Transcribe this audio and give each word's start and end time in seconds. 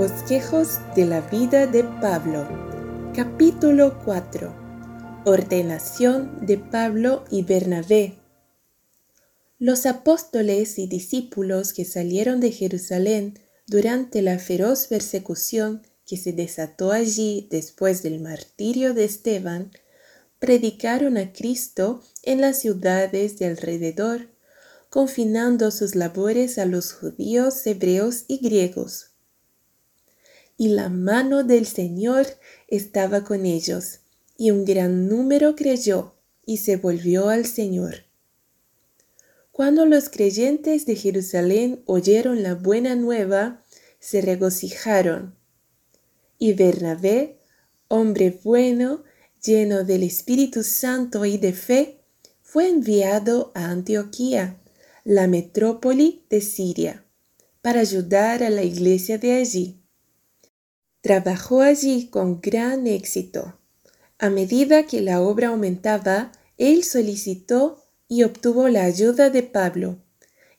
Bosquejos 0.00 0.78
de 0.96 1.04
la 1.04 1.20
vida 1.20 1.66
de 1.66 1.84
Pablo. 1.84 2.48
Capítulo 3.14 3.98
4. 4.02 5.22
Ordenación 5.26 6.46
de 6.46 6.56
Pablo 6.56 7.26
y 7.30 7.42
Bernabé. 7.42 8.14
Los 9.58 9.84
apóstoles 9.84 10.78
y 10.78 10.86
discípulos 10.86 11.74
que 11.74 11.84
salieron 11.84 12.40
de 12.40 12.50
Jerusalén 12.50 13.38
durante 13.66 14.22
la 14.22 14.38
feroz 14.38 14.86
persecución 14.86 15.82
que 16.06 16.16
se 16.16 16.32
desató 16.32 16.92
allí 16.92 17.46
después 17.50 18.02
del 18.02 18.20
martirio 18.20 18.94
de 18.94 19.04
Esteban, 19.04 19.70
predicaron 20.38 21.18
a 21.18 21.34
Cristo 21.34 22.02
en 22.22 22.40
las 22.40 22.58
ciudades 22.58 23.38
de 23.38 23.48
alrededor, 23.48 24.30
confinando 24.88 25.70
sus 25.70 25.94
labores 25.94 26.56
a 26.56 26.64
los 26.64 26.94
judíos, 26.94 27.66
hebreos 27.66 28.24
y 28.28 28.38
griegos 28.38 29.09
y 30.60 30.68
la 30.68 30.90
mano 30.90 31.42
del 31.42 31.64
Señor 31.64 32.26
estaba 32.68 33.24
con 33.24 33.46
ellos, 33.46 34.00
y 34.36 34.50
un 34.50 34.66
gran 34.66 35.08
número 35.08 35.56
creyó 35.56 36.16
y 36.44 36.58
se 36.58 36.76
volvió 36.76 37.30
al 37.30 37.46
Señor. 37.46 38.04
Cuando 39.52 39.86
los 39.86 40.10
creyentes 40.10 40.84
de 40.84 40.96
Jerusalén 40.96 41.82
oyeron 41.86 42.42
la 42.42 42.56
buena 42.56 42.94
nueva, 42.94 43.64
se 44.00 44.20
regocijaron. 44.20 45.34
Y 46.36 46.52
Bernabé, 46.52 47.38
hombre 47.88 48.38
bueno, 48.44 49.02
lleno 49.42 49.84
del 49.84 50.02
Espíritu 50.02 50.62
Santo 50.62 51.24
y 51.24 51.38
de 51.38 51.54
fe, 51.54 52.02
fue 52.42 52.68
enviado 52.68 53.50
a 53.54 53.70
Antioquía, 53.70 54.60
la 55.04 55.26
metrópoli 55.26 56.26
de 56.28 56.42
Siria, 56.42 57.06
para 57.62 57.80
ayudar 57.80 58.42
a 58.42 58.50
la 58.50 58.62
iglesia 58.62 59.16
de 59.16 59.32
allí. 59.36 59.79
Trabajó 61.00 61.62
allí 61.62 62.08
con 62.08 62.40
gran 62.40 62.86
éxito. 62.86 63.58
A 64.18 64.28
medida 64.28 64.86
que 64.86 65.00
la 65.00 65.22
obra 65.22 65.48
aumentaba, 65.48 66.32
él 66.58 66.84
solicitó 66.84 67.82
y 68.06 68.24
obtuvo 68.24 68.68
la 68.68 68.84
ayuda 68.84 69.30
de 69.30 69.42
Pablo, 69.42 69.98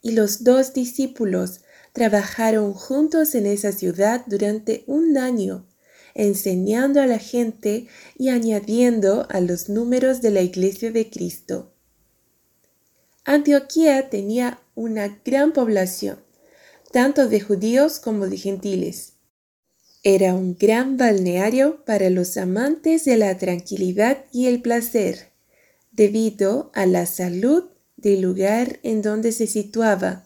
y 0.02 0.14
los 0.14 0.44
dos 0.44 0.74
discípulos 0.74 1.62
trabajaron 1.94 2.74
juntos 2.74 3.36
en 3.36 3.46
esa 3.46 3.72
ciudad 3.72 4.24
durante 4.26 4.84
un 4.88 5.18
año, 5.18 5.68
enseñando 6.16 7.02
a 7.02 7.06
la 7.06 7.20
gente 7.20 7.88
y 8.18 8.30
añadiendo 8.30 9.28
a 9.30 9.42
los 9.42 9.70
números 9.70 10.22
de 10.22 10.32
la 10.32 10.42
iglesia 10.42 10.92
de 10.92 11.10
Cristo. 11.10 11.72
Antioquía 13.26 14.10
tenía 14.10 14.60
una 14.74 15.20
gran 15.24 15.54
población, 15.54 16.20
tanto 16.92 17.28
de 17.28 17.42
judíos 17.42 18.00
como 18.00 18.28
de 18.28 18.38
gentiles. 18.38 19.14
Era 20.04 20.34
un 20.34 20.58
gran 20.58 20.98
balneario 20.98 21.86
para 21.86 22.10
los 22.10 22.36
amantes 22.38 23.06
de 23.06 23.18
la 23.18 23.38
tranquilidad 23.38 24.26
y 24.32 24.48
el 24.48 24.64
placer, 24.64 25.30
debido 25.92 26.72
a 26.74 26.88
la 26.88 27.06
salud 27.06 27.66
del 27.98 28.22
lugar 28.22 28.80
en 28.82 29.04
donde 29.04 29.32
se 29.32 29.46
situaba, 29.46 30.26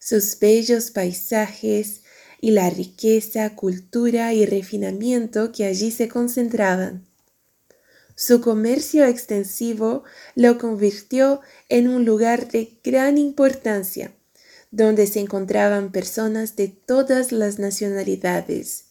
sus 0.00 0.36
bellos 0.40 0.90
paisajes 0.90 2.00
y 2.40 2.50
la 2.50 2.68
riqueza, 2.68 3.54
cultura 3.54 4.34
y 4.34 4.44
refinamiento 4.44 5.52
que 5.52 5.66
allí 5.66 5.92
se 5.92 6.08
concentraban. 6.08 7.06
Su 8.16 8.40
comercio 8.40 9.04
extensivo 9.04 10.02
lo 10.34 10.58
convirtió 10.58 11.42
en 11.68 11.86
un 11.86 12.04
lugar 12.04 12.50
de 12.50 12.76
gran 12.82 13.18
importancia 13.18 14.12
donde 14.70 15.06
se 15.06 15.20
encontraban 15.20 15.92
personas 15.92 16.56
de 16.56 16.68
todas 16.68 17.32
las 17.32 17.58
nacionalidades. 17.58 18.84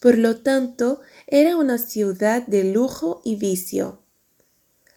Por 0.00 0.18
lo 0.18 0.40
tanto, 0.42 1.00
era 1.26 1.56
una 1.56 1.78
ciudad 1.78 2.46
de 2.46 2.64
lujo 2.64 3.22
y 3.24 3.36
vicio. 3.36 4.02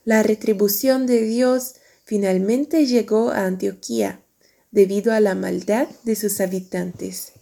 La 0.03 0.23
retribución 0.23 1.07
de 1.07 1.21
Dios 1.23 1.75
finalmente 2.03 2.85
llegó 2.85 3.31
a 3.31 3.45
Antioquía 3.45 4.21
debido 4.71 5.13
a 5.13 5.19
la 5.19 5.33
maldad 5.33 5.87
de 6.03 6.15
sus 6.15 6.39
habitantes. 6.39 7.33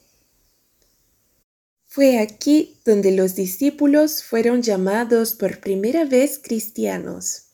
Fue 1.85 2.19
aquí 2.19 2.77
donde 2.85 3.11
los 3.11 3.35
discípulos 3.35 4.23
fueron 4.23 4.61
llamados 4.61 5.33
por 5.33 5.59
primera 5.59 6.05
vez 6.05 6.39
cristianos. 6.39 7.44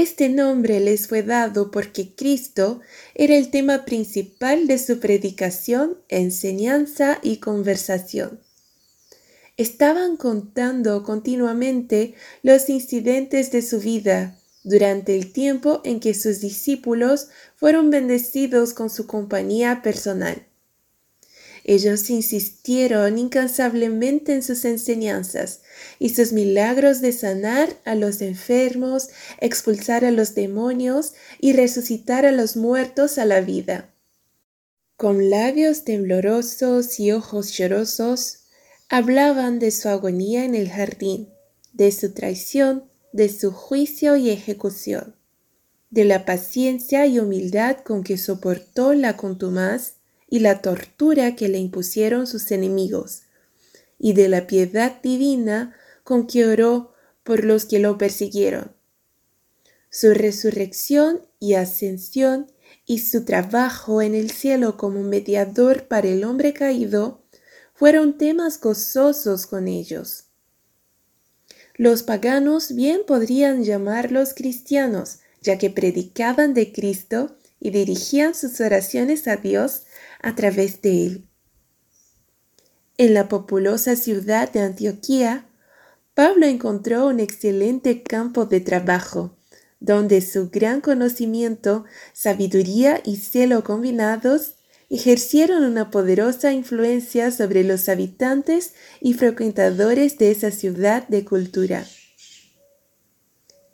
Este 0.00 0.30
nombre 0.30 0.80
les 0.80 1.08
fue 1.08 1.22
dado 1.22 1.70
porque 1.70 2.14
Cristo 2.14 2.80
era 3.14 3.36
el 3.36 3.50
tema 3.50 3.84
principal 3.84 4.66
de 4.66 4.78
su 4.78 4.98
predicación, 4.98 5.98
enseñanza 6.08 7.18
y 7.22 7.36
conversación. 7.36 8.40
Estaban 9.58 10.16
contando 10.16 11.02
continuamente 11.02 12.14
los 12.42 12.70
incidentes 12.70 13.52
de 13.52 13.60
su 13.60 13.78
vida 13.78 14.38
durante 14.64 15.18
el 15.18 15.34
tiempo 15.34 15.82
en 15.84 16.00
que 16.00 16.14
sus 16.14 16.40
discípulos 16.40 17.28
fueron 17.56 17.90
bendecidos 17.90 18.72
con 18.72 18.88
su 18.88 19.06
compañía 19.06 19.82
personal. 19.82 20.46
Ellos 21.64 22.08
insistieron 22.10 23.18
incansablemente 23.18 24.34
en 24.34 24.42
sus 24.42 24.64
enseñanzas 24.64 25.60
y 25.98 26.10
sus 26.10 26.32
milagros 26.32 27.00
de 27.00 27.12
sanar 27.12 27.76
a 27.84 27.94
los 27.94 28.22
enfermos, 28.22 29.08
expulsar 29.40 30.04
a 30.04 30.10
los 30.10 30.34
demonios 30.34 31.12
y 31.38 31.52
resucitar 31.52 32.24
a 32.26 32.32
los 32.32 32.56
muertos 32.56 33.18
a 33.18 33.24
la 33.24 33.40
vida. 33.40 33.92
Con 34.96 35.30
labios 35.30 35.84
temblorosos 35.84 37.00
y 37.00 37.12
ojos 37.12 37.52
llorosos, 37.52 38.40
hablaban 38.88 39.58
de 39.58 39.70
su 39.70 39.88
agonía 39.88 40.44
en 40.44 40.54
el 40.54 40.68
jardín, 40.68 41.30
de 41.72 41.92
su 41.92 42.12
traición, 42.12 42.84
de 43.12 43.28
su 43.28 43.52
juicio 43.52 44.16
y 44.16 44.30
ejecución, 44.30 45.16
de 45.90 46.04
la 46.04 46.24
paciencia 46.24 47.06
y 47.06 47.18
humildad 47.18 47.78
con 47.78 48.04
que 48.04 48.18
soportó 48.18 48.92
la 48.92 49.16
contumaz 49.16 49.99
y 50.30 50.38
la 50.38 50.62
tortura 50.62 51.36
que 51.36 51.48
le 51.48 51.58
impusieron 51.58 52.26
sus 52.26 52.50
enemigos, 52.52 53.24
y 53.98 54.14
de 54.14 54.28
la 54.28 54.46
piedad 54.46 55.02
divina 55.02 55.76
con 56.04 56.26
que 56.26 56.46
oró 56.46 56.94
por 57.24 57.44
los 57.44 57.66
que 57.66 57.80
lo 57.80 57.98
persiguieron. 57.98 58.72
Su 59.90 60.14
resurrección 60.14 61.20
y 61.40 61.54
ascensión 61.54 62.50
y 62.86 63.00
su 63.00 63.24
trabajo 63.24 64.02
en 64.02 64.14
el 64.14 64.30
cielo 64.30 64.76
como 64.76 65.02
mediador 65.02 65.88
para 65.88 66.08
el 66.08 66.24
hombre 66.24 66.52
caído 66.52 67.22
fueron 67.74 68.16
temas 68.16 68.60
gozosos 68.60 69.46
con 69.46 69.66
ellos. 69.66 70.24
Los 71.74 72.02
paganos 72.02 72.74
bien 72.74 73.00
podrían 73.06 73.64
llamarlos 73.64 74.34
cristianos, 74.34 75.20
ya 75.40 75.58
que 75.58 75.70
predicaban 75.70 76.54
de 76.54 76.72
Cristo 76.72 77.36
y 77.58 77.70
dirigían 77.70 78.34
sus 78.34 78.60
oraciones 78.60 79.26
a 79.26 79.36
Dios 79.36 79.84
a 80.22 80.34
través 80.34 80.82
de 80.82 81.06
él. 81.06 81.26
En 82.98 83.14
la 83.14 83.28
populosa 83.28 83.96
ciudad 83.96 84.52
de 84.52 84.60
Antioquía, 84.60 85.46
Pablo 86.14 86.46
encontró 86.46 87.06
un 87.06 87.20
excelente 87.20 88.02
campo 88.02 88.44
de 88.44 88.60
trabajo, 88.60 89.36
donde 89.80 90.20
su 90.20 90.50
gran 90.50 90.80
conocimiento, 90.82 91.84
sabiduría 92.12 93.00
y 93.04 93.16
celo 93.16 93.64
combinados 93.64 94.56
ejercieron 94.90 95.64
una 95.64 95.90
poderosa 95.90 96.52
influencia 96.52 97.30
sobre 97.30 97.64
los 97.64 97.88
habitantes 97.88 98.74
y 99.00 99.14
frecuentadores 99.14 100.18
de 100.18 100.32
esa 100.32 100.50
ciudad 100.50 101.06
de 101.08 101.24
cultura. 101.24 101.86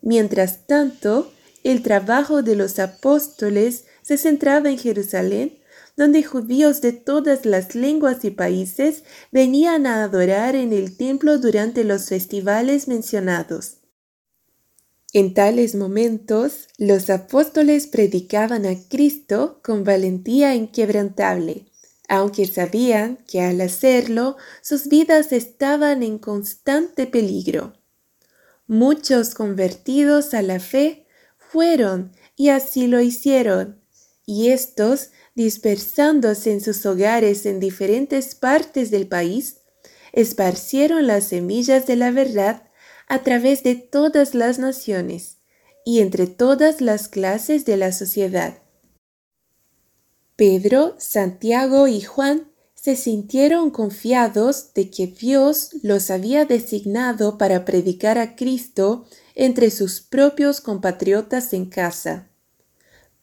Mientras 0.02 0.66
tanto, 0.66 1.32
el 1.64 1.82
trabajo 1.82 2.42
de 2.42 2.54
los 2.54 2.78
apóstoles 2.78 3.86
se 4.02 4.18
centraba 4.18 4.70
en 4.70 4.78
Jerusalén, 4.78 5.58
donde 5.96 6.22
judíos 6.22 6.80
de 6.80 6.92
todas 6.92 7.46
las 7.46 7.74
lenguas 7.74 8.24
y 8.24 8.30
países 8.30 9.02
venían 9.32 9.86
a 9.86 10.04
adorar 10.04 10.54
en 10.54 10.72
el 10.72 10.96
templo 10.96 11.38
durante 11.38 11.84
los 11.84 12.08
festivales 12.08 12.86
mencionados. 12.86 13.78
En 15.12 15.32
tales 15.32 15.74
momentos, 15.74 16.68
los 16.76 17.08
apóstoles 17.08 17.86
predicaban 17.86 18.66
a 18.66 18.74
Cristo 18.88 19.60
con 19.64 19.82
valentía 19.82 20.54
inquebrantable, 20.54 21.66
aunque 22.08 22.46
sabían 22.46 23.16
que 23.26 23.40
al 23.40 23.62
hacerlo 23.62 24.36
sus 24.60 24.88
vidas 24.88 25.32
estaban 25.32 26.02
en 26.02 26.18
constante 26.18 27.06
peligro. 27.06 27.72
Muchos 28.66 29.34
convertidos 29.34 30.34
a 30.34 30.42
la 30.42 30.60
fe 30.60 31.06
fueron 31.38 32.12
y 32.36 32.50
así 32.50 32.86
lo 32.86 33.00
hicieron, 33.00 33.80
y 34.26 34.48
estos, 34.48 35.10
dispersándose 35.36 36.50
en 36.50 36.60
sus 36.60 36.84
hogares 36.86 37.46
en 37.46 37.60
diferentes 37.60 38.34
partes 38.34 38.90
del 38.90 39.06
país, 39.06 39.58
esparcieron 40.12 41.06
las 41.06 41.24
semillas 41.24 41.86
de 41.86 41.94
la 41.94 42.10
verdad 42.10 42.70
a 43.06 43.22
través 43.22 43.62
de 43.62 43.76
todas 43.76 44.34
las 44.34 44.58
naciones 44.58 45.36
y 45.84 46.00
entre 46.00 46.26
todas 46.26 46.80
las 46.80 47.06
clases 47.08 47.64
de 47.66 47.76
la 47.76 47.92
sociedad. 47.92 48.58
Pedro, 50.34 50.96
Santiago 50.98 51.86
y 51.86 52.00
Juan 52.00 52.50
se 52.74 52.96
sintieron 52.96 53.70
confiados 53.70 54.72
de 54.74 54.90
que 54.90 55.06
Dios 55.06 55.70
los 55.82 56.10
había 56.10 56.44
designado 56.44 57.36
para 57.36 57.64
predicar 57.64 58.18
a 58.18 58.36
Cristo 58.36 59.06
entre 59.34 59.70
sus 59.70 60.00
propios 60.00 60.60
compatriotas 60.60 61.52
en 61.52 61.66
casa. 61.66 62.30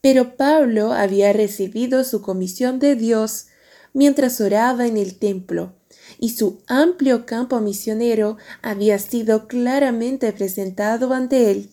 Pero 0.03 0.35
Pablo 0.35 0.91
había 0.91 1.31
recibido 1.31 2.03
su 2.03 2.21
comisión 2.21 2.77
de 2.77 2.97
Dios 2.97 3.47
mientras 3.93 4.41
oraba 4.41 4.85
en 4.85 4.97
el 4.97 5.17
templo, 5.17 5.75
y 6.19 6.31
su 6.31 6.61
amplio 6.67 7.25
campo 7.25 7.61
misionero 7.61 8.35
había 8.61 8.99
sido 8.99 9.47
claramente 9.47 10.33
presentado 10.33 11.13
ante 11.13 11.51
él. 11.51 11.69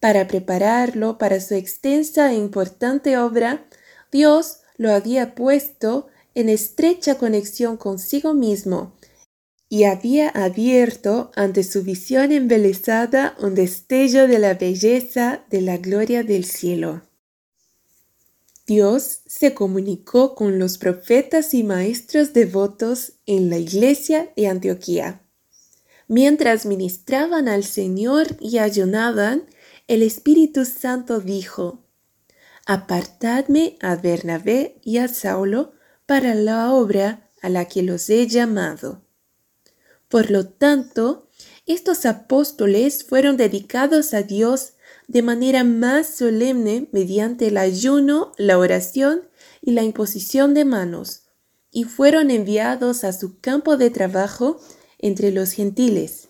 Para 0.00 0.26
prepararlo 0.26 1.16
para 1.16 1.40
su 1.40 1.54
extensa 1.54 2.30
e 2.30 2.36
importante 2.36 3.16
obra, 3.16 3.64
Dios 4.12 4.58
lo 4.76 4.92
había 4.92 5.34
puesto 5.34 6.08
en 6.34 6.50
estrecha 6.50 7.16
conexión 7.16 7.78
consigo 7.78 8.34
mismo 8.34 8.92
y 9.70 9.84
había 9.84 10.28
abierto 10.28 11.30
ante 11.36 11.62
su 11.62 11.84
visión 11.84 12.32
embelesada 12.32 13.34
un 13.40 13.54
destello 13.54 14.28
de 14.28 14.38
la 14.38 14.52
belleza 14.52 15.42
de 15.48 15.62
la 15.62 15.78
gloria 15.78 16.22
del 16.22 16.44
cielo. 16.44 17.00
Dios 18.70 19.22
se 19.26 19.52
comunicó 19.52 20.36
con 20.36 20.60
los 20.60 20.78
profetas 20.78 21.54
y 21.54 21.64
maestros 21.64 22.32
devotos 22.32 23.14
en 23.26 23.50
la 23.50 23.58
iglesia 23.58 24.32
de 24.36 24.46
Antioquía. 24.46 25.22
Mientras 26.06 26.66
ministraban 26.66 27.48
al 27.48 27.64
Señor 27.64 28.28
y 28.38 28.58
ayunaban, 28.58 29.46
el 29.88 30.04
Espíritu 30.04 30.64
Santo 30.66 31.18
dijo, 31.18 31.84
Apartadme 32.64 33.76
a 33.80 33.96
Bernabé 33.96 34.78
y 34.84 34.98
a 34.98 35.08
Saulo 35.08 35.72
para 36.06 36.36
la 36.36 36.72
obra 36.72 37.28
a 37.42 37.48
la 37.48 37.64
que 37.64 37.82
los 37.82 38.08
he 38.08 38.28
llamado. 38.28 39.02
Por 40.06 40.30
lo 40.30 40.46
tanto, 40.46 41.28
estos 41.66 42.06
apóstoles 42.06 43.02
fueron 43.02 43.36
dedicados 43.36 44.14
a 44.14 44.22
Dios 44.22 44.74
de 45.10 45.22
manera 45.22 45.64
más 45.64 46.06
solemne 46.06 46.88
mediante 46.92 47.48
el 47.48 47.56
ayuno, 47.56 48.30
la 48.38 48.58
oración 48.58 49.22
y 49.60 49.72
la 49.72 49.82
imposición 49.82 50.54
de 50.54 50.64
manos, 50.64 51.22
y 51.72 51.82
fueron 51.82 52.30
enviados 52.30 53.02
a 53.02 53.12
su 53.12 53.40
campo 53.40 53.76
de 53.76 53.90
trabajo 53.90 54.60
entre 54.98 55.32
los 55.32 55.50
gentiles. 55.50 56.28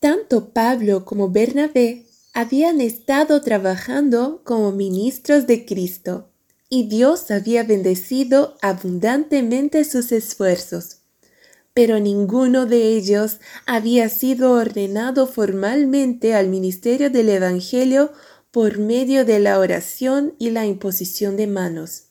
Tanto 0.00 0.52
Pablo 0.52 1.04
como 1.04 1.30
Bernabé 1.30 2.06
habían 2.34 2.80
estado 2.80 3.42
trabajando 3.42 4.42
como 4.42 4.72
ministros 4.72 5.46
de 5.46 5.64
Cristo, 5.66 6.32
y 6.68 6.88
Dios 6.88 7.30
había 7.30 7.62
bendecido 7.62 8.56
abundantemente 8.60 9.84
sus 9.84 10.10
esfuerzos 10.10 10.97
pero 11.78 12.00
ninguno 12.00 12.66
de 12.66 12.96
ellos 12.96 13.38
había 13.64 14.08
sido 14.08 14.50
ordenado 14.54 15.28
formalmente 15.28 16.34
al 16.34 16.48
ministerio 16.48 17.08
del 17.08 17.28
Evangelio 17.28 18.10
por 18.50 18.78
medio 18.80 19.24
de 19.24 19.38
la 19.38 19.60
oración 19.60 20.34
y 20.40 20.50
la 20.50 20.66
imposición 20.66 21.36
de 21.36 21.46
manos. 21.46 22.06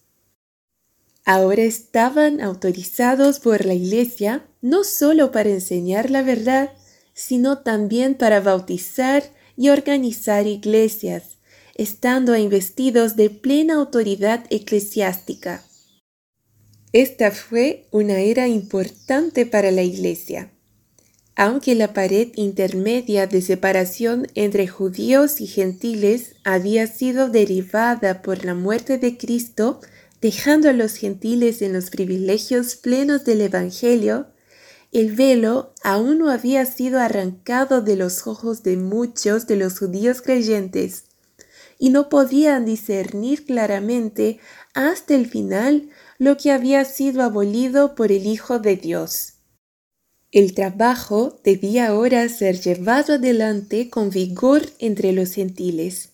Ahora 1.25 1.63
estaban 1.63 2.39
autorizados 2.39 3.41
por 3.41 3.65
la 3.65 3.73
Iglesia 3.73 4.47
no 4.61 4.85
solo 4.85 5.33
para 5.33 5.49
enseñar 5.49 6.11
la 6.11 6.21
verdad, 6.21 6.71
sino 7.13 7.57
también 7.57 8.15
para 8.15 8.39
bautizar 8.39 9.21
y 9.57 9.67
organizar 9.67 10.47
iglesias, 10.47 11.39
estando 11.75 12.37
investidos 12.37 13.17
de 13.17 13.29
plena 13.31 13.73
autoridad 13.73 14.45
eclesiástica. 14.49 15.66
Esta 16.93 17.31
fue 17.31 17.85
una 17.91 18.19
era 18.19 18.47
importante 18.47 19.45
para 19.45 19.71
la 19.71 19.83
Iglesia. 19.83 20.51
Aunque 21.35 21.75
la 21.75 21.93
pared 21.93 22.29
intermedia 22.35 23.27
de 23.27 23.41
separación 23.41 24.27
entre 24.33 24.67
judíos 24.67 25.39
y 25.39 25.47
gentiles 25.47 26.35
había 26.43 26.87
sido 26.87 27.29
derivada 27.29 28.21
por 28.21 28.43
la 28.43 28.55
muerte 28.55 28.97
de 28.97 29.17
Cristo, 29.17 29.79
dejando 30.21 30.69
a 30.69 30.73
los 30.73 30.95
gentiles 30.95 31.61
en 31.61 31.73
los 31.73 31.89
privilegios 31.89 32.75
plenos 32.75 33.23
del 33.23 33.41
Evangelio, 33.41 34.27
el 34.91 35.11
velo 35.11 35.73
aún 35.83 36.17
no 36.17 36.31
había 36.31 36.65
sido 36.65 36.99
arrancado 36.99 37.81
de 37.81 37.97
los 37.97 38.25
ojos 38.25 38.63
de 38.63 38.77
muchos 38.77 39.45
de 39.45 39.57
los 39.57 39.77
judíos 39.77 40.21
creyentes, 40.21 41.03
y 41.77 41.89
no 41.89 42.09
podían 42.09 42.65
discernir 42.65 43.45
claramente 43.45 44.39
hasta 44.73 45.13
el 45.13 45.27
final 45.27 45.89
lo 46.19 46.37
que 46.37 46.51
había 46.51 46.83
sido 46.85 47.21
abolido 47.21 47.93
por 47.95 48.11
el 48.11 48.25
Hijo 48.25 48.59
de 48.59 48.75
Dios. 48.75 49.33
El 50.31 50.53
trabajo 50.53 51.39
debía 51.43 51.87
ahora 51.87 52.27
ser 52.27 52.59
llevado 52.59 53.13
adelante 53.13 53.89
con 53.89 54.09
vigor 54.09 54.63
entre 54.79 55.13
los 55.13 55.33
gentiles 55.33 56.09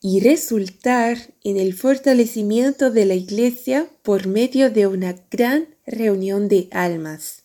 y 0.00 0.20
resultar 0.20 1.18
en 1.42 1.56
el 1.56 1.74
fortalecimiento 1.74 2.90
de 2.90 3.04
la 3.04 3.14
Iglesia 3.14 3.88
por 4.02 4.26
medio 4.26 4.70
de 4.70 4.86
una 4.86 5.16
gran 5.30 5.68
reunión 5.86 6.48
de 6.48 6.68
almas. 6.72 7.44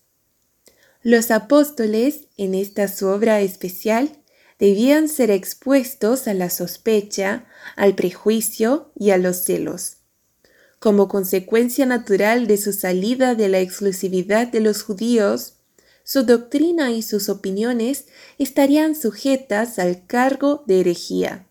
Los 1.03 1.31
apóstoles, 1.31 2.27
en 2.37 2.53
esta 2.53 2.87
su 2.87 3.07
obra 3.07 3.41
especial, 3.41 4.17
debían 4.59 5.09
ser 5.09 5.31
expuestos 5.31 6.27
a 6.27 6.33
la 6.33 6.49
sospecha, 6.49 7.45
al 7.75 7.95
prejuicio 7.95 8.91
y 8.95 9.11
a 9.11 9.17
los 9.17 9.43
celos 9.43 10.02
como 10.83 11.07
consecuencia 11.07 11.85
natural 11.85 12.45
de 12.45 12.57
su 12.57 12.73
salida 12.73 13.35
de 13.35 13.47
la 13.47 13.61
exclusividad 13.61 14.47
de 14.47 14.59
los 14.59 14.83
judíos, 14.83 15.53
su 16.03 16.23
doctrina 16.23 16.91
y 16.91 17.03
sus 17.03 17.29
opiniones 17.29 18.07
estarían 18.37 18.93
sujetas 18.93 19.79
al 19.79 20.05
cargo 20.05 20.65
de 20.67 20.81
herejía, 20.81 21.47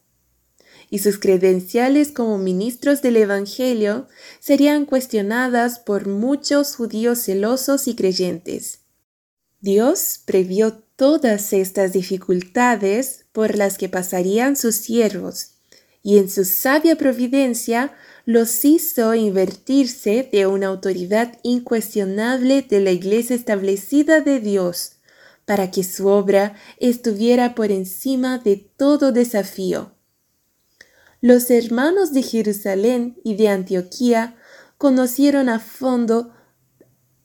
y 0.91 0.99
sus 0.99 1.19
credenciales 1.19 2.13
como 2.13 2.37
ministros 2.37 3.01
del 3.01 3.17
Evangelio 3.17 4.07
serían 4.39 4.85
cuestionadas 4.85 5.79
por 5.79 6.07
muchos 6.09 6.77
judíos 6.77 7.21
celosos 7.21 7.89
y 7.89 7.95
creyentes. 7.97 8.81
Dios 9.63 10.21
previó 10.27 10.75
todas 10.95 11.55
estas 11.55 11.95
dificultades 11.95 13.25
por 13.33 13.57
las 13.57 13.79
que 13.79 13.89
pasarían 13.89 14.57
sus 14.57 14.75
siervos, 14.75 15.53
y 16.03 16.19
en 16.19 16.29
su 16.29 16.45
sabia 16.45 16.97
providencia 16.97 17.95
los 18.25 18.65
hizo 18.65 19.15
invertirse 19.15 20.29
de 20.31 20.47
una 20.47 20.69
autoridad 20.69 21.39
incuestionable 21.43 22.63
de 22.63 22.81
la 22.81 22.93
iglesia 22.93 23.35
establecida 23.35 24.21
de 24.21 24.39
Dios, 24.41 24.97
para 25.45 25.71
que 25.71 25.83
su 25.83 26.07
obra 26.07 26.55
estuviera 26.79 27.55
por 27.55 27.73
encima 27.73 28.39
de 28.39 28.57
todo 28.57 29.11
desafío. 29.11 29.93
Los 31.21 31.51
hermanos 31.51 32.13
de 32.13 32.23
Jerusalén 32.23 33.21
y 33.25 33.35
de 33.35 33.49
Antioquía 33.49 34.37
conocieron 34.79 35.49
a 35.49 35.59
fondo 35.59 36.33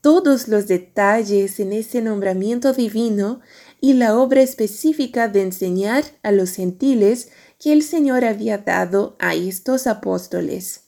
todos 0.02 0.48
los 0.48 0.68
detalles 0.68 1.60
en 1.60 1.74
ese 1.74 2.02
nombramiento 2.02 2.74
divino 2.74 3.42
y 3.82 3.94
la 3.94 4.18
obra 4.18 4.42
específica 4.42 5.28
de 5.28 5.42
enseñar 5.42 6.04
a 6.24 6.32
los 6.32 6.52
gentiles 6.52 7.30
que 7.60 7.74
el 7.74 7.84
Señor 7.84 8.24
había 8.24 8.60
dado 8.60 9.16
a 9.20 9.36
estos 9.36 9.88
apóstoles. 9.88 10.87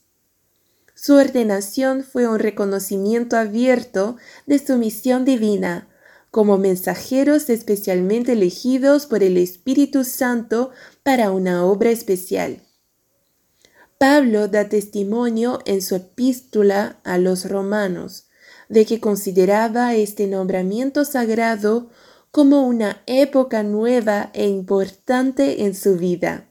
Su 1.01 1.15
ordenación 1.15 2.03
fue 2.03 2.27
un 2.27 2.39
reconocimiento 2.39 3.37
abierto 3.37 4.17
de 4.47 4.59
su 4.59 4.77
misión 4.77 5.23
divina, 5.23 5.87
como 6.29 6.57
mensajeros 6.57 7.49
especialmente 7.49 8.33
elegidos 8.33 9.05
por 9.05 9.23
el 9.23 9.37
Espíritu 9.37 10.03
Santo 10.03 10.71
para 11.01 11.31
una 11.31 11.65
obra 11.65 11.89
especial. 11.89 12.63
Pablo 13.97 14.49
da 14.49 14.67
testimonio 14.67 15.59
en 15.65 15.81
su 15.81 15.95
epístola 15.95 16.99
a 17.05 17.17
los 17.17 17.47
romanos 17.47 18.27
de 18.67 18.85
que 18.85 18.99
consideraba 18.99 19.95
este 19.95 20.27
nombramiento 20.27 21.05
sagrado 21.05 21.89
como 22.29 22.67
una 22.67 23.03
época 23.05 23.63
nueva 23.63 24.31
e 24.33 24.49
importante 24.49 25.63
en 25.63 25.75
su 25.75 25.95
vida. 25.95 26.48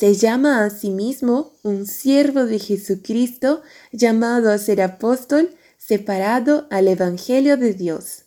Se 0.00 0.14
llama 0.14 0.64
a 0.64 0.70
sí 0.70 0.88
mismo 0.88 1.58
un 1.62 1.86
siervo 1.86 2.46
de 2.46 2.58
Jesucristo 2.58 3.60
llamado 3.92 4.50
a 4.50 4.56
ser 4.56 4.80
apóstol 4.80 5.54
separado 5.76 6.66
al 6.70 6.88
Evangelio 6.88 7.58
de 7.58 7.74
Dios. 7.74 8.22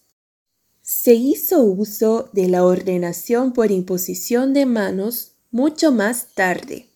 Se 0.83 1.15
hizo 1.15 1.63
uso 1.63 2.29
de 2.31 2.47
la 2.47 2.63
ordenación 2.63 3.53
por 3.53 3.71
imposición 3.71 4.53
de 4.53 4.67
manos 4.67 5.31
mucho 5.49 5.91
más 5.91 6.35
tarde. 6.35 6.89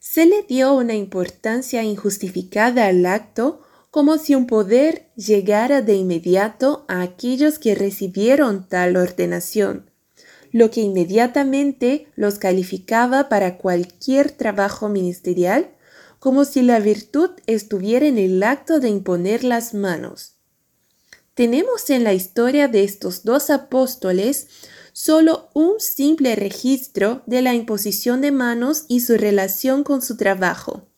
Se 0.00 0.26
le 0.26 0.42
dio 0.42 0.74
una 0.74 0.96
importancia 0.96 1.84
injustificada 1.84 2.88
al 2.88 3.06
acto 3.06 3.60
como 3.92 4.18
si 4.18 4.34
un 4.34 4.48
poder 4.48 5.12
llegara 5.14 5.82
de 5.82 5.94
inmediato 5.94 6.84
a 6.88 7.02
aquellos 7.02 7.60
que 7.60 7.76
recibieron 7.76 8.68
tal 8.68 8.96
ordenación, 8.96 9.89
lo 10.52 10.70
que 10.70 10.80
inmediatamente 10.80 12.08
los 12.16 12.38
calificaba 12.38 13.28
para 13.28 13.58
cualquier 13.58 14.30
trabajo 14.30 14.88
ministerial 14.88 15.70
como 16.18 16.44
si 16.44 16.62
la 16.62 16.80
virtud 16.80 17.30
estuviera 17.46 18.06
en 18.06 18.18
el 18.18 18.42
acto 18.42 18.78
de 18.78 18.88
imponer 18.88 19.42
las 19.42 19.74
manos. 19.74 20.36
Tenemos 21.34 21.88
en 21.88 22.04
la 22.04 22.12
historia 22.12 22.68
de 22.68 22.84
estos 22.84 23.24
dos 23.24 23.48
apóstoles 23.48 24.48
solo 24.92 25.48
un 25.54 25.80
simple 25.80 26.36
registro 26.36 27.22
de 27.24 27.40
la 27.40 27.54
imposición 27.54 28.20
de 28.20 28.32
manos 28.32 28.84
y 28.88 29.00
su 29.00 29.16
relación 29.16 29.82
con 29.82 30.02
su 30.02 30.16
trabajo. 30.18 30.88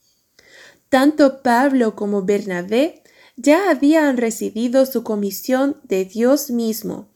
Tanto 0.89 1.43
Pablo 1.43 1.95
como 1.95 2.23
Bernabé 2.23 3.03
ya 3.37 3.71
habían 3.71 4.17
recibido 4.17 4.87
su 4.87 5.05
comisión 5.05 5.81
de 5.85 6.05
Dios 6.05 6.51
mismo, 6.51 7.12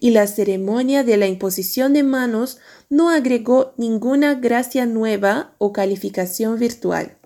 y 0.00 0.10
la 0.10 0.26
ceremonia 0.26 1.04
de 1.04 1.16
la 1.16 1.26
imposición 1.26 1.92
de 1.92 2.02
manos 2.02 2.58
no 2.88 3.10
agregó 3.10 3.72
ninguna 3.76 4.34
gracia 4.34 4.86
nueva 4.86 5.54
o 5.58 5.72
calificación 5.72 6.58
virtual. 6.58 7.16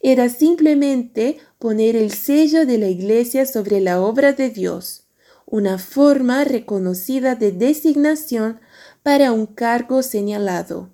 Era 0.00 0.28
simplemente 0.28 1.38
poner 1.58 1.96
el 1.96 2.10
sello 2.12 2.66
de 2.66 2.78
la 2.78 2.88
Iglesia 2.88 3.46
sobre 3.46 3.80
la 3.80 4.00
obra 4.00 4.32
de 4.32 4.50
Dios, 4.50 5.04
una 5.46 5.78
forma 5.78 6.44
reconocida 6.44 7.34
de 7.34 7.52
designación 7.52 8.60
para 9.02 9.32
un 9.32 9.46
cargo 9.46 10.02
señalado. 10.02 10.90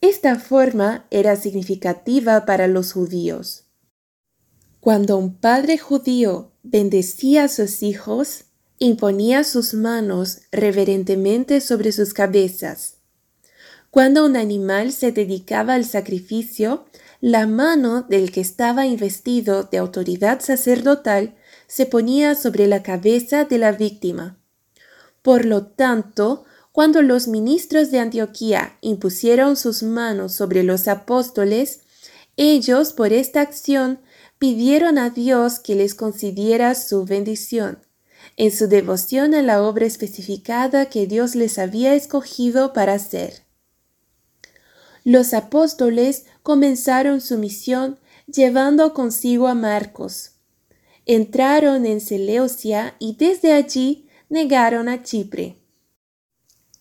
Esta 0.00 0.38
forma 0.38 1.06
era 1.10 1.36
significativa 1.36 2.46
para 2.46 2.66
los 2.68 2.92
judíos. 2.92 3.64
Cuando 4.80 5.18
un 5.18 5.34
padre 5.34 5.76
judío 5.76 6.52
bendecía 6.62 7.44
a 7.44 7.48
sus 7.48 7.82
hijos, 7.82 8.44
imponía 8.82 9.44
sus 9.44 9.74
manos 9.74 10.38
reverentemente 10.50 11.60
sobre 11.60 11.92
sus 11.92 12.14
cabezas. 12.14 12.94
Cuando 13.90 14.24
un 14.24 14.36
animal 14.36 14.90
se 14.92 15.12
dedicaba 15.12 15.74
al 15.74 15.84
sacrificio, 15.84 16.86
la 17.20 17.46
mano 17.46 18.02
del 18.02 18.32
que 18.32 18.40
estaba 18.40 18.86
investido 18.86 19.64
de 19.64 19.76
autoridad 19.76 20.40
sacerdotal 20.40 21.36
se 21.66 21.84
ponía 21.84 22.34
sobre 22.34 22.66
la 22.66 22.82
cabeza 22.82 23.44
de 23.44 23.58
la 23.58 23.72
víctima. 23.72 24.38
Por 25.20 25.44
lo 25.44 25.66
tanto, 25.66 26.44
cuando 26.72 27.02
los 27.02 27.28
ministros 27.28 27.90
de 27.90 27.98
Antioquía 27.98 28.78
impusieron 28.80 29.56
sus 29.56 29.82
manos 29.82 30.32
sobre 30.32 30.62
los 30.62 30.88
apóstoles, 30.88 31.80
ellos 32.38 32.94
por 32.94 33.12
esta 33.12 33.42
acción 33.42 34.00
pidieron 34.38 34.96
a 34.96 35.10
Dios 35.10 35.58
que 35.58 35.74
les 35.74 35.94
concediera 35.94 36.74
su 36.74 37.04
bendición, 37.04 37.80
en 38.36 38.50
su 38.50 38.68
devoción 38.68 39.34
a 39.34 39.42
la 39.42 39.62
obra 39.62 39.86
especificada 39.86 40.86
que 40.86 41.06
Dios 41.06 41.34
les 41.34 41.58
había 41.58 41.94
escogido 41.94 42.72
para 42.72 42.94
hacer. 42.94 43.42
Los 45.04 45.34
apóstoles 45.34 46.26
comenzaron 46.42 47.20
su 47.20 47.38
misión 47.38 47.98
llevando 48.26 48.94
consigo 48.94 49.48
a 49.48 49.54
Marcos. 49.54 50.32
Entraron 51.06 51.86
en 51.86 52.00
Seleucia 52.00 52.94
y 52.98 53.16
desde 53.16 53.52
allí 53.52 54.08
negaron 54.28 54.88
a 54.88 55.02
Chipre. 55.02 55.56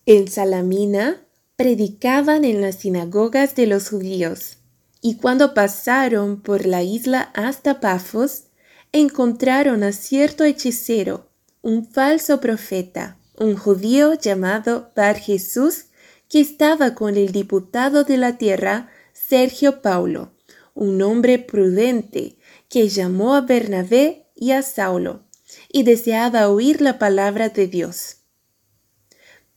En 0.05 0.27
Salamina 0.27 1.25
predicaban 1.55 2.45
en 2.45 2.61
las 2.61 2.75
sinagogas 2.75 3.55
de 3.55 3.67
los 3.67 3.89
judíos, 3.89 4.57
y 5.01 5.17
cuando 5.17 5.53
pasaron 5.53 6.41
por 6.41 6.65
la 6.65 6.83
isla 6.83 7.31
hasta 7.33 7.79
Pafos, 7.79 8.43
encontraron 8.91 9.83
a 9.83 9.91
cierto 9.91 10.43
hechicero, 10.43 11.28
un 11.61 11.85
falso 11.85 12.39
profeta, 12.39 13.17
un 13.37 13.55
judío 13.55 14.13
llamado 14.13 14.91
Bar 14.95 15.17
Jesús, 15.17 15.85
que 16.29 16.39
estaba 16.39 16.95
con 16.95 17.17
el 17.17 17.31
diputado 17.31 18.03
de 18.03 18.17
la 18.17 18.37
tierra, 18.37 18.89
Sergio 19.13 19.81
Paulo, 19.81 20.31
un 20.73 21.01
hombre 21.01 21.39
prudente, 21.39 22.37
que 22.69 22.87
llamó 22.87 23.35
a 23.35 23.41
Bernabé 23.41 24.27
y 24.35 24.51
a 24.51 24.61
Saulo, 24.61 25.23
y 25.71 25.83
deseaba 25.83 26.49
oír 26.49 26.81
la 26.81 26.99
palabra 26.99 27.49
de 27.49 27.67
Dios. 27.67 28.17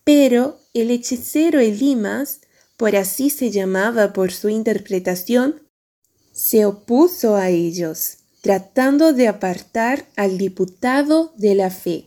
Pero 0.04 0.58
el 0.74 0.90
hechicero 0.90 1.60
Elimas, 1.60 2.40
por 2.76 2.96
así 2.96 3.30
se 3.30 3.50
llamaba 3.50 4.12
por 4.12 4.32
su 4.32 4.48
interpretación, 4.48 5.68
se 6.32 6.64
opuso 6.64 7.36
a 7.36 7.50
ellos, 7.50 8.21
tratando 8.42 9.12
de 9.12 9.28
apartar 9.28 10.04
al 10.16 10.36
diputado 10.36 11.32
de 11.36 11.54
la 11.54 11.70
fe. 11.70 12.06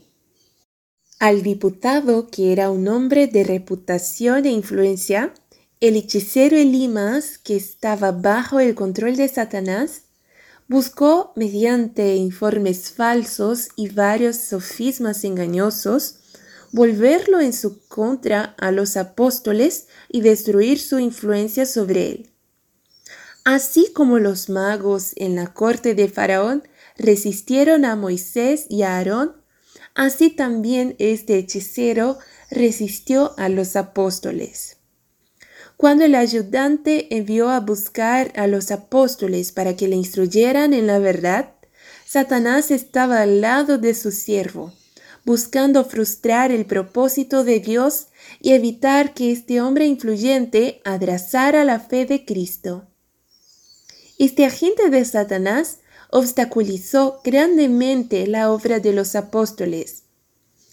Al 1.18 1.42
diputado, 1.42 2.28
que 2.28 2.52
era 2.52 2.70
un 2.70 2.88
hombre 2.88 3.26
de 3.26 3.42
reputación 3.42 4.44
e 4.44 4.50
influencia, 4.50 5.32
el 5.80 5.96
hechicero 5.96 6.58
Elimas, 6.58 7.38
que 7.38 7.56
estaba 7.56 8.12
bajo 8.12 8.60
el 8.60 8.74
control 8.74 9.16
de 9.16 9.28
Satanás, 9.28 10.02
buscó, 10.68 11.32
mediante 11.36 12.16
informes 12.16 12.90
falsos 12.90 13.70
y 13.74 13.88
varios 13.88 14.36
sofismas 14.36 15.24
engañosos, 15.24 16.16
volverlo 16.70 17.40
en 17.40 17.54
su 17.54 17.86
contra 17.88 18.54
a 18.58 18.72
los 18.72 18.98
apóstoles 18.98 19.86
y 20.10 20.20
destruir 20.20 20.78
su 20.80 20.98
influencia 20.98 21.64
sobre 21.64 22.10
él. 22.10 22.35
Así 23.46 23.92
como 23.94 24.18
los 24.18 24.50
magos 24.50 25.12
en 25.16 25.36
la 25.36 25.54
corte 25.54 25.94
de 25.94 26.08
Faraón 26.08 26.68
resistieron 26.98 27.86
a 27.86 27.96
Moisés 27.96 28.66
y 28.68 28.82
a 28.82 28.98
Aarón, 28.98 29.46
Así 29.94 30.28
también 30.28 30.94
este 30.98 31.38
hechicero 31.38 32.18
resistió 32.50 33.32
a 33.38 33.48
los 33.48 33.76
apóstoles. 33.76 34.76
Cuando 35.78 36.04
el 36.04 36.14
ayudante 36.14 37.16
envió 37.16 37.48
a 37.48 37.60
buscar 37.60 38.30
a 38.36 38.46
los 38.46 38.70
apóstoles 38.70 39.52
para 39.52 39.74
que 39.74 39.88
le 39.88 39.96
instruyeran 39.96 40.74
en 40.74 40.86
la 40.86 40.98
verdad, 40.98 41.54
Satanás 42.04 42.70
estaba 42.70 43.22
al 43.22 43.40
lado 43.40 43.78
de 43.78 43.94
su 43.94 44.10
siervo, 44.10 44.74
buscando 45.24 45.84
frustrar 45.84 46.52
el 46.52 46.66
propósito 46.66 47.42
de 47.42 47.60
Dios 47.60 48.08
y 48.40 48.52
evitar 48.52 49.14
que 49.14 49.32
este 49.32 49.62
hombre 49.62 49.86
influyente 49.86 50.82
abrazara 50.84 51.64
la 51.64 51.80
fe 51.80 52.04
de 52.04 52.26
Cristo. 52.26 52.86
Este 54.18 54.46
agente 54.46 54.88
de 54.88 55.04
Satanás 55.04 55.78
obstaculizó 56.10 57.20
grandemente 57.22 58.26
la 58.26 58.50
obra 58.50 58.80
de 58.80 58.92
los 58.92 59.14
apóstoles. 59.14 60.04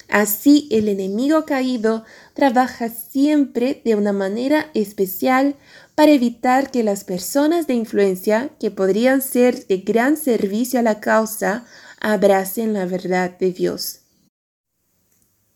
Así 0.08 0.68
el 0.72 0.88
enemigo 0.88 1.46
caído 1.46 2.06
trabaja 2.34 2.90
siempre 2.90 3.82
de 3.84 3.96
una 3.96 4.14
manera 4.14 4.70
especial 4.74 5.56
para 5.96 6.12
evitar 6.12 6.72
que 6.72 6.84
las 6.84 7.04
personas 7.04 7.68
de 7.68 7.74
influencia 7.74 8.50
que 8.60 8.72
podrían 8.72 9.22
ser 9.22 9.66
de 9.68 9.78
gran 9.78 10.18
servicio 10.18 10.80
a 10.80 10.84
la 10.84 11.00
causa 11.00 11.66
abracen 12.00 12.74
la 12.74 12.86
verdad 12.86 13.38
de 13.38 13.52
Dios. 13.52 14.02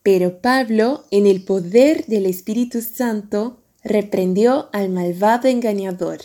Pero 0.03 0.41
Pablo, 0.41 1.05
en 1.11 1.27
el 1.27 1.43
poder 1.43 2.05
del 2.07 2.25
Espíritu 2.25 2.81
Santo, 2.81 3.61
reprendió 3.83 4.69
al 4.71 4.89
malvado 4.89 5.49
engañador. 5.49 6.19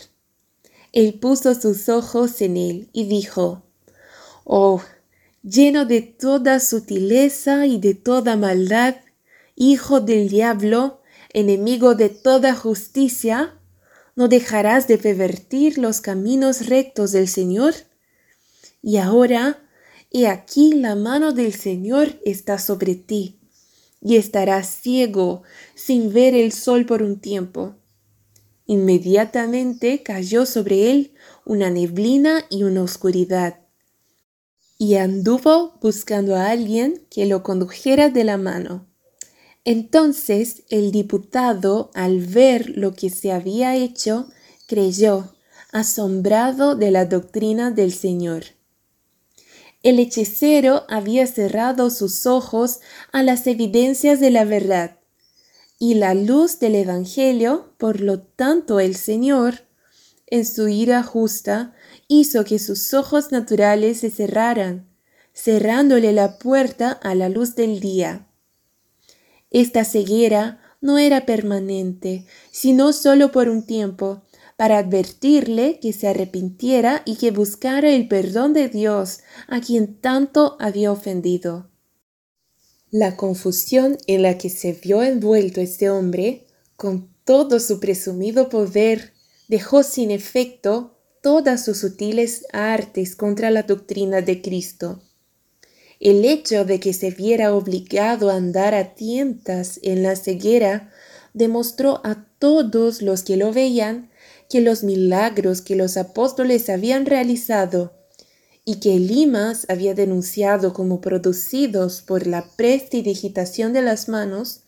Él 0.93 1.15
puso 1.15 1.55
sus 1.55 1.89
ojos 1.89 2.39
en 2.41 2.55
él 2.55 2.89
y 2.93 3.05
dijo, 3.05 3.63
Oh, 4.45 4.81
lleno 5.41 5.85
de 5.85 6.01
toda 6.01 6.59
sutileza 6.59 7.65
y 7.65 7.79
de 7.79 7.95
toda 7.95 8.37
maldad, 8.37 8.95
hijo 9.55 10.01
del 10.01 10.29
diablo, 10.29 11.01
enemigo 11.33 11.95
de 11.95 12.09
toda 12.09 12.53
justicia, 12.53 13.59
¿no 14.15 14.27
dejarás 14.27 14.87
de 14.87 14.99
pervertir 14.99 15.79
los 15.79 15.99
caminos 15.99 16.67
rectos 16.67 17.11
del 17.11 17.27
Señor? 17.27 17.73
Y 18.83 18.97
ahora, 18.97 19.67
he 20.11 20.27
aquí 20.27 20.73
la 20.73 20.95
mano 20.95 21.31
del 21.31 21.53
Señor 21.53 22.19
está 22.23 22.59
sobre 22.59 22.93
ti, 22.93 23.39
y 23.99 24.17
estarás 24.17 24.67
ciego 24.67 25.41
sin 25.73 26.13
ver 26.13 26.35
el 26.35 26.51
sol 26.51 26.85
por 26.85 27.01
un 27.01 27.19
tiempo. 27.19 27.77
Inmediatamente 28.65 30.03
cayó 30.03 30.45
sobre 30.45 30.91
él 30.91 31.13
una 31.45 31.69
neblina 31.69 32.45
y 32.49 32.63
una 32.63 32.83
oscuridad, 32.83 33.59
y 34.77 34.95
anduvo 34.95 35.77
buscando 35.81 36.35
a 36.35 36.49
alguien 36.49 37.05
que 37.09 37.25
lo 37.25 37.43
condujera 37.43 38.09
de 38.09 38.23
la 38.23 38.37
mano. 38.37 38.87
Entonces 39.65 40.63
el 40.69 40.91
diputado, 40.91 41.91
al 41.93 42.19
ver 42.19 42.69
lo 42.77 42.93
que 42.93 43.09
se 43.09 43.31
había 43.31 43.75
hecho, 43.75 44.27
creyó, 44.67 45.35
asombrado 45.71 46.75
de 46.75 46.91
la 46.91 47.05
doctrina 47.05 47.71
del 47.71 47.93
Señor. 47.93 48.43
El 49.81 49.99
hechicero 49.99 50.83
había 50.87 51.27
cerrado 51.27 51.89
sus 51.89 52.25
ojos 52.25 52.79
a 53.11 53.23
las 53.23 53.47
evidencias 53.47 54.21
de 54.21 54.31
la 54.31 54.45
verdad 54.45 54.99
y 55.83 55.95
la 55.95 56.13
luz 56.13 56.59
del 56.59 56.75
Evangelio, 56.75 57.73
por 57.77 57.99
lo 57.99 58.21
tanto 58.21 58.79
el 58.79 58.95
Señor, 58.95 59.65
en 60.27 60.45
su 60.45 60.69
ira 60.69 61.03
justa, 61.03 61.75
hizo 62.07 62.45
que 62.45 62.57
sus 62.57 62.93
ojos 62.93 63.33
naturales 63.33 63.99
se 63.99 64.09
cerraran, 64.09 64.87
cerrándole 65.33 66.13
la 66.13 66.39
puerta 66.39 66.89
a 66.89 67.15
la 67.15 67.27
luz 67.27 67.55
del 67.55 67.81
día. 67.81 68.29
Esta 69.51 69.83
ceguera 69.83 70.61
no 70.79 70.99
era 70.99 71.25
permanente, 71.25 72.27
sino 72.49 72.93
solo 72.93 73.33
por 73.33 73.49
un 73.49 73.65
tiempo, 73.65 74.21
para 74.55 74.77
advertirle 74.77 75.81
que 75.81 75.91
se 75.91 76.07
arrepintiera 76.07 77.01
y 77.03 77.17
que 77.17 77.31
buscara 77.31 77.89
el 77.89 78.07
perdón 78.07 78.53
de 78.53 78.69
Dios 78.69 79.19
a 79.49 79.59
quien 79.59 79.99
tanto 79.99 80.55
había 80.61 80.93
ofendido. 80.93 81.72
La 82.93 83.17
confusión 83.17 83.97
en 84.05 84.21
la 84.21 84.37
que 84.37 84.51
se 84.51 84.71
vio 84.71 85.01
envuelto 85.01 85.61
este 85.61 85.89
hombre, 85.89 86.45
con 86.75 87.09
todo 87.23 87.59
su 87.59 87.79
presumido 87.79 88.49
poder, 88.49 89.13
dejó 89.47 89.81
sin 89.81 90.11
efecto 90.11 90.95
todas 91.19 91.65
sus 91.65 91.79
sutiles 91.79 92.45
artes 92.53 93.15
contra 93.15 93.49
la 93.49 93.63
doctrina 93.63 94.21
de 94.21 94.43
Cristo. 94.43 95.01
El 95.99 96.23
hecho 96.23 96.65
de 96.65 96.79
que 96.79 96.93
se 96.93 97.09
viera 97.09 97.55
obligado 97.55 98.29
a 98.29 98.35
andar 98.35 98.75
a 98.75 98.93
tientas 98.93 99.79
en 99.81 100.03
la 100.03 100.15
ceguera 100.15 100.91
demostró 101.33 101.99
a 102.03 102.27
todos 102.37 103.01
los 103.01 103.23
que 103.23 103.37
lo 103.37 103.51
veían 103.51 104.11
que 104.51 104.61
los 104.61 104.83
milagros 104.83 105.61
que 105.61 105.75
los 105.75 105.97
apóstoles 105.97 106.69
habían 106.69 107.07
realizado 107.07 108.02
y 108.65 108.75
que 108.79 108.97
Limas 108.99 109.65
había 109.69 109.93
denunciado 109.93 110.73
como 110.73 111.01
producidos 111.01 112.01
por 112.01 112.27
la 112.27 112.45
prestidigitación 112.55 113.73
de 113.73 113.81
las 113.81 114.07
manos 114.07 114.61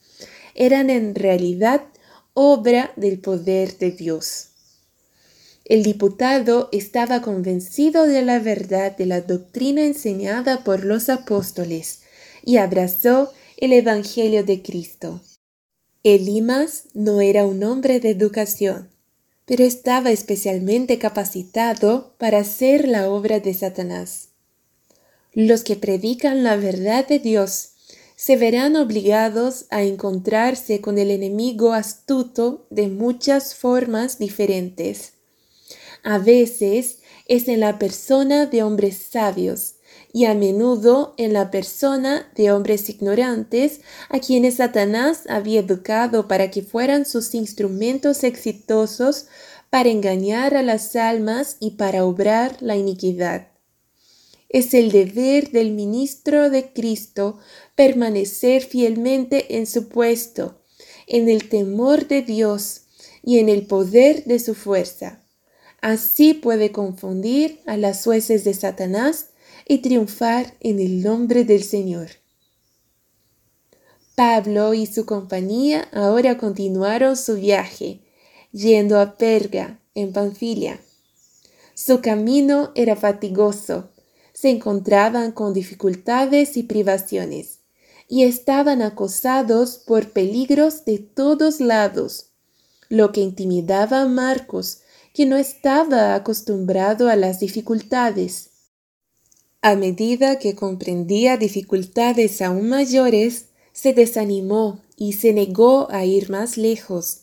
eran 0.54 0.90
en 0.90 1.16
realidad 1.16 1.84
obra 2.34 2.92
del 2.96 3.20
poder 3.20 3.78
de 3.78 3.92
Dios. 3.92 4.50
El 5.64 5.84
diputado 5.84 6.70
estaba 6.72 7.22
convencido 7.22 8.06
de 8.06 8.22
la 8.22 8.40
verdad 8.40 8.96
de 8.96 9.06
la 9.06 9.22
doctrina 9.22 9.84
enseñada 9.84 10.64
por 10.64 10.86
los 10.86 11.10
apóstoles 11.10 12.02
y 12.44 12.58
abrazó 12.58 13.32
el 13.58 13.74
Evangelio 13.74 14.44
de 14.44 14.62
Cristo. 14.62 15.22
Elimas 16.04 16.84
no 16.94 17.20
era 17.20 17.46
un 17.46 17.64
hombre 17.64 18.00
de 18.00 18.12
educación, 18.12 18.90
pero 19.46 19.64
estaba 19.64 20.12
especialmente 20.12 20.98
capacitado 20.98 22.16
para 22.18 22.40
hacer 22.40 22.88
la 22.88 23.10
obra 23.10 23.40
de 23.40 23.54
Satanás. 23.54 24.30
Los 25.34 25.64
que 25.64 25.76
predican 25.76 26.44
la 26.44 26.56
verdad 26.56 27.08
de 27.08 27.20
Dios 27.20 27.72
se 28.16 28.38
verán 28.38 28.76
obligados 28.76 29.66
a 29.70 29.84
encontrarse 29.84 30.82
con 30.82 30.98
el 30.98 31.12
enemigo 31.12 31.74
astuto 31.74 32.66
de 32.70 32.88
muchas 32.88 33.54
formas 33.56 34.18
diferentes. 34.18 35.14
A 36.04 36.18
veces 36.18 37.00
es 37.28 37.48
en 37.48 37.60
la 37.60 37.78
persona 37.78 38.46
de 38.46 38.64
hombres 38.64 38.98
sabios, 38.98 39.75
y 40.14 40.26
a 40.26 40.34
menudo 40.34 41.14
en 41.18 41.34
la 41.34 41.52
persona 41.52 42.32
de 42.36 42.52
hombres 42.52 42.90
ignorantes 42.90 43.82
a 44.10 44.20
quienes 44.20 44.56
Satanás 44.56 45.24
había 45.28 45.60
educado 45.60 46.28
para 46.28 46.52
que 46.52 46.62
fueran 46.62 47.06
sus 47.06 47.36
instrumentos 47.36 48.24
exitosos 48.24 49.28
para 49.70 49.90
engañar 49.90 50.56
a 50.56 50.62
las 50.62 50.96
almas 50.96 51.58
y 51.60 51.72
para 51.72 52.06
obrar 52.06 52.58
la 52.62 52.78
iniquidad. 52.78 53.50
Es 54.48 54.74
el 54.74 54.92
deber 54.92 55.52
del 55.52 55.72
ministro 55.72 56.50
de 56.50 56.72
Cristo 56.72 57.40
permanecer 57.76 58.64
fielmente 58.64 59.58
en 59.58 59.68
su 59.68 59.90
puesto, 59.90 60.62
en 61.08 61.28
el 61.28 61.50
temor 61.50 62.08
de 62.08 62.22
Dios 62.22 62.84
y 63.22 63.40
en 63.40 63.50
el 63.50 63.68
poder 63.68 64.24
de 64.24 64.40
su 64.40 64.56
fuerza. 64.56 65.24
Así 65.82 66.34
puede 66.34 66.72
confundir 66.72 67.60
a 67.66 67.76
las 67.76 68.04
jueces 68.04 68.44
de 68.44 68.54
Satanás 68.54 69.28
y 69.68 69.80
triunfar 69.80 70.54
en 70.60 70.80
el 70.80 71.02
nombre 71.02 71.44
del 71.44 71.64
Señor. 71.64 72.10
Pablo 74.16 74.74
y 74.74 74.86
su 74.86 75.06
compañía 75.06 75.90
ahora 75.92 76.38
continuaron 76.38 77.18
su 77.18 77.36
viaje, 77.36 78.02
yendo 78.52 79.00
a 79.00 79.18
Perga, 79.18 79.80
en 79.94 80.14
Panfilia. 80.14 80.80
Su 81.74 82.00
camino 82.00 82.72
era 82.76 82.96
fatigoso, 82.96 83.90
se 84.34 84.50
encontraban 84.50 85.32
con 85.32 85.54
dificultades 85.54 86.56
y 86.56 86.64
privaciones, 86.64 87.60
y 88.08 88.24
estaban 88.24 88.82
acosados 88.82 89.78
por 89.78 90.12
peligros 90.12 90.86
de 90.86 91.00
todos 91.00 91.60
lados, 91.60 92.28
lo 92.88 93.12
que 93.12 93.22
intimidaba 93.22 94.04
a 94.04 94.08
Marcos, 94.08 94.80
que 95.14 95.26
no 95.26 95.38
estaba 95.38 96.16
acostumbrado 96.16 97.10
a 97.10 97.16
las 97.16 97.40
dificultades. 97.40 98.52
A 99.68 99.76
medida 99.76 100.38
que 100.38 100.54
comprendía 100.54 101.38
dificultades 101.38 102.40
aún 102.44 102.70
mayores, 102.70 103.48
se 103.74 103.94
desanimó 103.94 104.84
y 104.96 105.14
se 105.14 105.34
negó 105.34 105.88
a 105.90 106.06
ir 106.06 106.30
más 106.30 106.56
lejos, 106.56 107.22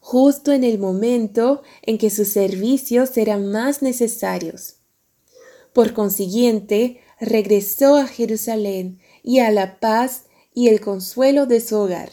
justo 0.00 0.52
en 0.52 0.64
el 0.64 0.78
momento 0.78 1.60
en 1.82 1.98
que 1.98 2.08
sus 2.08 2.28
servicios 2.28 3.18
eran 3.18 3.52
más 3.52 3.82
necesarios. 3.82 4.76
Por 5.74 5.92
consiguiente, 5.92 7.00
regresó 7.20 7.96
a 7.96 8.06
Jerusalén 8.06 8.98
y 9.22 9.40
a 9.40 9.50
la 9.50 9.78
paz 9.78 10.22
y 10.54 10.68
el 10.68 10.80
consuelo 10.80 11.44
de 11.44 11.60
su 11.60 11.76
hogar. 11.76 12.12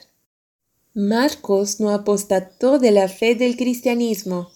Marcos 0.93 1.79
no 1.79 1.91
apostató 1.91 2.77
de 2.77 2.91
la 2.91 3.07
fe 3.07 3.36
del 3.36 3.55
cristianismo, 3.55 4.49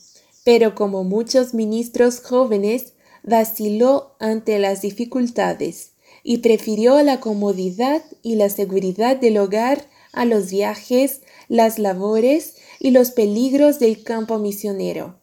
pero 0.43 0.75
como 0.75 1.05
muchos 1.05 1.53
ministros 1.53 2.19
jóvenes 2.19 2.94
vaciló 3.25 4.15
ante 4.19 4.59
las 4.59 4.81
dificultades 4.81 5.93
y 6.23 6.37
prefirió 6.39 7.01
la 7.03 7.19
comodidad 7.19 8.03
y 8.21 8.35
la 8.35 8.49
seguridad 8.49 9.17
del 9.17 9.37
hogar 9.37 9.87
a 10.13 10.25
los 10.25 10.49
viajes, 10.49 11.21
las 11.47 11.77
labores 11.77 12.55
y 12.79 12.91
los 12.91 13.11
peligros 13.11 13.79
del 13.79 14.03
campo 14.03 14.39
misionero. 14.39 15.19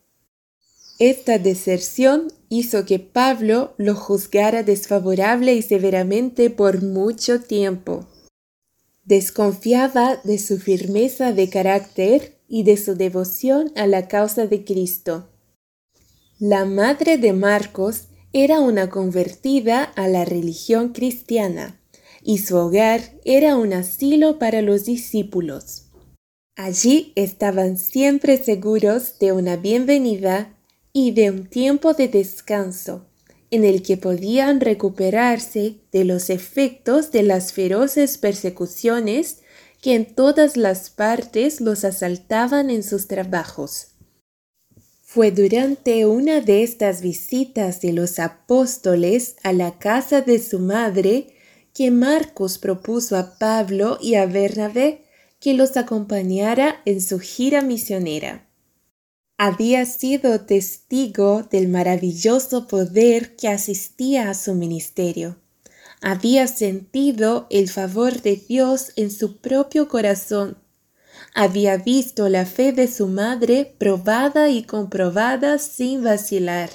Esta 0.99 1.39
deserción 1.39 2.29
hizo 2.49 2.85
que 2.85 2.99
Pablo 2.99 3.75
lo 3.79 3.95
juzgara 3.95 4.63
desfavorable 4.63 5.55
y 5.55 5.63
severamente 5.63 6.51
por 6.51 6.83
mucho 6.83 7.41
tiempo. 7.41 8.07
Desconfiaba 9.05 10.21
de 10.23 10.39
su 10.39 10.59
firmeza 10.59 11.33
de 11.33 11.49
carácter 11.49 12.39
y 12.47 12.63
de 12.63 12.77
su 12.77 12.95
devoción 12.95 13.73
a 13.75 13.87
la 13.87 14.07
causa 14.07 14.47
de 14.47 14.65
Cristo. 14.65 15.32
La 16.45 16.65
madre 16.65 17.19
de 17.19 17.33
Marcos 17.33 18.09
era 18.33 18.59
una 18.59 18.91
convertida 18.91 19.85
a 19.85 20.09
la 20.09 20.25
religión 20.25 20.89
cristiana 20.89 21.81
y 22.21 22.39
su 22.39 22.57
hogar 22.57 23.01
era 23.25 23.55
un 23.55 23.73
asilo 23.73 24.41
para 24.41 24.61
los 24.61 24.85
discípulos. 24.85 25.85
Allí 26.57 27.13
estaban 27.15 27.77
siempre 27.77 28.43
seguros 28.43 29.21
de 29.21 29.31
una 29.31 29.55
bienvenida 29.55 30.53
y 30.93 31.13
de 31.13 31.31
un 31.31 31.47
tiempo 31.47 31.95
de 31.95 32.09
descanso 32.09 33.07
en 33.53 33.63
el 33.63 33.81
que 33.85 33.97
podían 33.97 34.61
recuperarse 34.61 35.77
de 35.93 36.05
los 36.05 36.29
efectos 36.29 37.13
de 37.13 37.23
las 37.23 37.53
feroces 37.53 38.19
persecuciones 38.19 39.43
que 39.81 39.95
en 39.95 40.13
todas 40.13 40.57
las 40.57 40.91
partes 40.91 41.61
los 41.61 41.85
asaltaban 41.85 42.69
en 42.69 42.83
sus 42.83 43.07
trabajos. 43.07 43.92
Fue 45.15 45.31
durante 45.31 46.07
una 46.07 46.41
de 46.41 46.63
estas 46.63 47.03
visitas 47.03 47.83
de 47.83 47.93
los 47.93 48.19
apóstoles 48.19 49.37
a 49.43 49.53
la 49.53 49.79
casa 49.79 50.23
de 50.23 50.39
su 50.39 50.59
madre 50.59 51.35
que 51.75 51.91
Marcos 51.91 52.57
propuso 52.57 53.19
a 53.19 53.37
Pablo 53.37 53.99
y 54.01 54.15
a 54.15 54.25
Bernabé 54.25 55.05
que 55.39 55.53
los 55.53 55.77
acompañara 55.77 56.81
en 56.87 57.03
su 57.03 57.21
gira 57.21 57.61
misionera. 57.61 58.49
Había 59.37 59.85
sido 59.85 60.47
testigo 60.47 61.43
del 61.43 61.69
maravilloso 61.69 62.67
poder 62.67 63.37
que 63.37 63.49
asistía 63.49 64.31
a 64.31 64.35
su 64.35 64.55
ministerio. 64.55 65.37
Había 66.01 66.47
sentido 66.47 67.49
el 67.51 67.69
favor 67.69 68.23
de 68.23 68.37
Dios 68.37 68.93
en 68.97 69.11
su 69.11 69.37
propio 69.43 69.89
corazón 69.89 70.62
había 71.35 71.77
visto 71.77 72.29
la 72.29 72.47
fe 72.47 72.73
de 72.73 72.89
su 72.89 73.07
madre 73.07 73.75
probada 73.79 74.49
y 74.51 74.65
comprobada 74.65 75.59
sin 75.59 76.05
vacilar. 76.05 76.71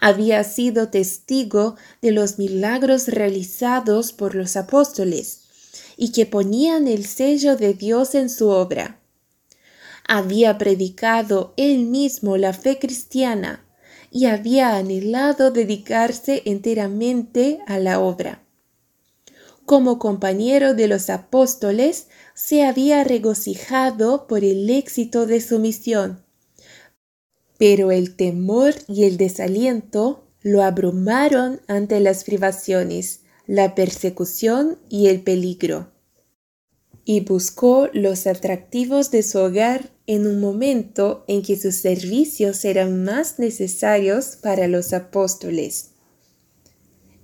Había 0.00 0.42
sido 0.42 0.88
testigo 0.88 1.76
de 2.00 2.10
los 2.10 2.38
milagros 2.38 3.08
realizados 3.08 4.12
por 4.12 4.34
los 4.34 4.56
apóstoles 4.56 5.42
y 5.96 6.12
que 6.12 6.26
ponían 6.26 6.88
el 6.88 7.06
sello 7.06 7.56
de 7.56 7.74
Dios 7.74 8.14
en 8.14 8.28
su 8.28 8.48
obra. 8.48 9.00
Había 10.08 10.58
predicado 10.58 11.54
él 11.56 11.86
mismo 11.86 12.36
la 12.36 12.52
fe 12.52 12.78
cristiana 12.78 13.64
y 14.10 14.26
había 14.26 14.76
anhelado 14.76 15.50
dedicarse 15.50 16.42
enteramente 16.44 17.60
a 17.66 17.78
la 17.78 18.00
obra. 18.00 18.42
Como 19.64 19.98
compañero 19.98 20.74
de 20.74 20.88
los 20.88 21.08
apóstoles, 21.08 22.08
se 22.34 22.64
había 22.64 23.04
regocijado 23.04 24.26
por 24.26 24.44
el 24.44 24.68
éxito 24.70 25.26
de 25.26 25.40
su 25.40 25.58
misión. 25.58 26.24
Pero 27.58 27.90
el 27.90 28.16
temor 28.16 28.74
y 28.88 29.04
el 29.04 29.16
desaliento 29.16 30.26
lo 30.42 30.62
abrumaron 30.62 31.60
ante 31.68 32.00
las 32.00 32.24
privaciones, 32.24 33.20
la 33.46 33.74
persecución 33.74 34.78
y 34.88 35.06
el 35.08 35.22
peligro. 35.22 35.92
y 37.04 37.20
buscó 37.20 37.88
los 37.92 38.26
atractivos 38.26 39.10
de 39.10 39.22
su 39.22 39.38
hogar 39.38 39.90
en 40.06 40.26
un 40.26 40.40
momento 40.40 41.24
en 41.26 41.42
que 41.42 41.56
sus 41.56 41.76
servicios 41.76 42.64
eran 42.64 43.04
más 43.04 43.38
necesarios 43.38 44.36
para 44.40 44.68
los 44.68 44.92
apóstoles. 44.92 45.90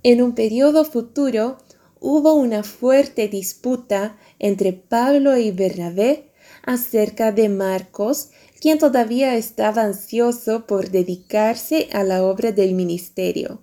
En 0.03 0.21
un 0.21 0.35
periodo 0.35 0.85
futuro 0.85 1.57
hubo 1.99 2.33
una 2.33 2.63
fuerte 2.63 3.27
disputa 3.27 4.17
entre 4.39 4.73
Pablo 4.73 5.37
y 5.37 5.51
Bernabé 5.51 6.31
acerca 6.63 7.31
de 7.31 7.49
Marcos, 7.49 8.29
quien 8.59 8.77
todavía 8.77 9.35
estaba 9.35 9.83
ansioso 9.83 10.67
por 10.67 10.89
dedicarse 10.89 11.89
a 11.91 12.03
la 12.03 12.23
obra 12.23 12.51
del 12.51 12.73
ministerio. 12.73 13.61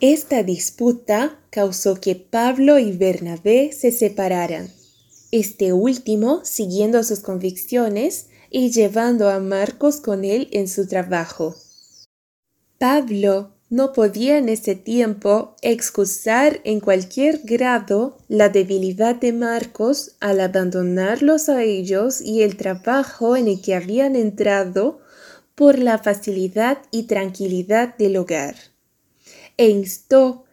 Esta 0.00 0.42
disputa 0.42 1.38
causó 1.50 2.00
que 2.00 2.16
Pablo 2.16 2.78
y 2.78 2.92
Bernabé 2.92 3.72
se 3.72 3.92
separaran 3.92 4.70
este 5.30 5.72
último 5.72 6.40
siguiendo 6.44 7.02
sus 7.02 7.20
convicciones 7.20 8.28
y 8.50 8.70
llevando 8.70 9.30
a 9.30 9.40
Marcos 9.40 9.96
con 9.96 10.24
él 10.24 10.48
en 10.52 10.68
su 10.68 10.86
trabajo. 10.86 11.56
Pablo 12.78 13.53
no 13.70 13.92
podía 13.92 14.38
en 14.38 14.48
ese 14.48 14.74
tiempo 14.74 15.56
excusar 15.62 16.60
en 16.64 16.80
cualquier 16.80 17.40
grado 17.44 18.18
la 18.28 18.48
debilidad 18.48 19.16
de 19.16 19.32
Marcos 19.32 20.16
al 20.20 20.40
abandonarlos 20.40 21.48
a 21.48 21.62
ellos 21.62 22.20
y 22.20 22.42
el 22.42 22.56
trabajo 22.56 23.36
en 23.36 23.48
el 23.48 23.62
que 23.62 23.74
habían 23.74 24.16
entrado 24.16 25.00
por 25.54 25.78
la 25.78 25.98
facilidad 25.98 26.78
y 26.90 27.04
tranquilidad 27.04 27.96
del 27.96 28.16
hogar. 28.16 28.56
E 29.56 29.68
instó 29.68 30.44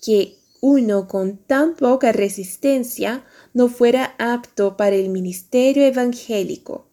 que 0.00 0.36
uno 0.60 1.08
con 1.08 1.38
tan 1.38 1.74
poca 1.74 2.12
resistencia 2.12 3.24
no 3.54 3.68
fuera 3.68 4.14
apto 4.18 4.76
para 4.76 4.96
el 4.96 5.08
ministerio 5.08 5.84
evangélico, 5.84 6.86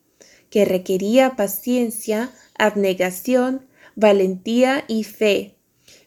que 0.50 0.66
requería 0.66 1.36
paciencia, 1.36 2.32
abnegación, 2.58 3.68
valentía 3.96 4.86
y 4.88 5.04
fe, 5.04 5.57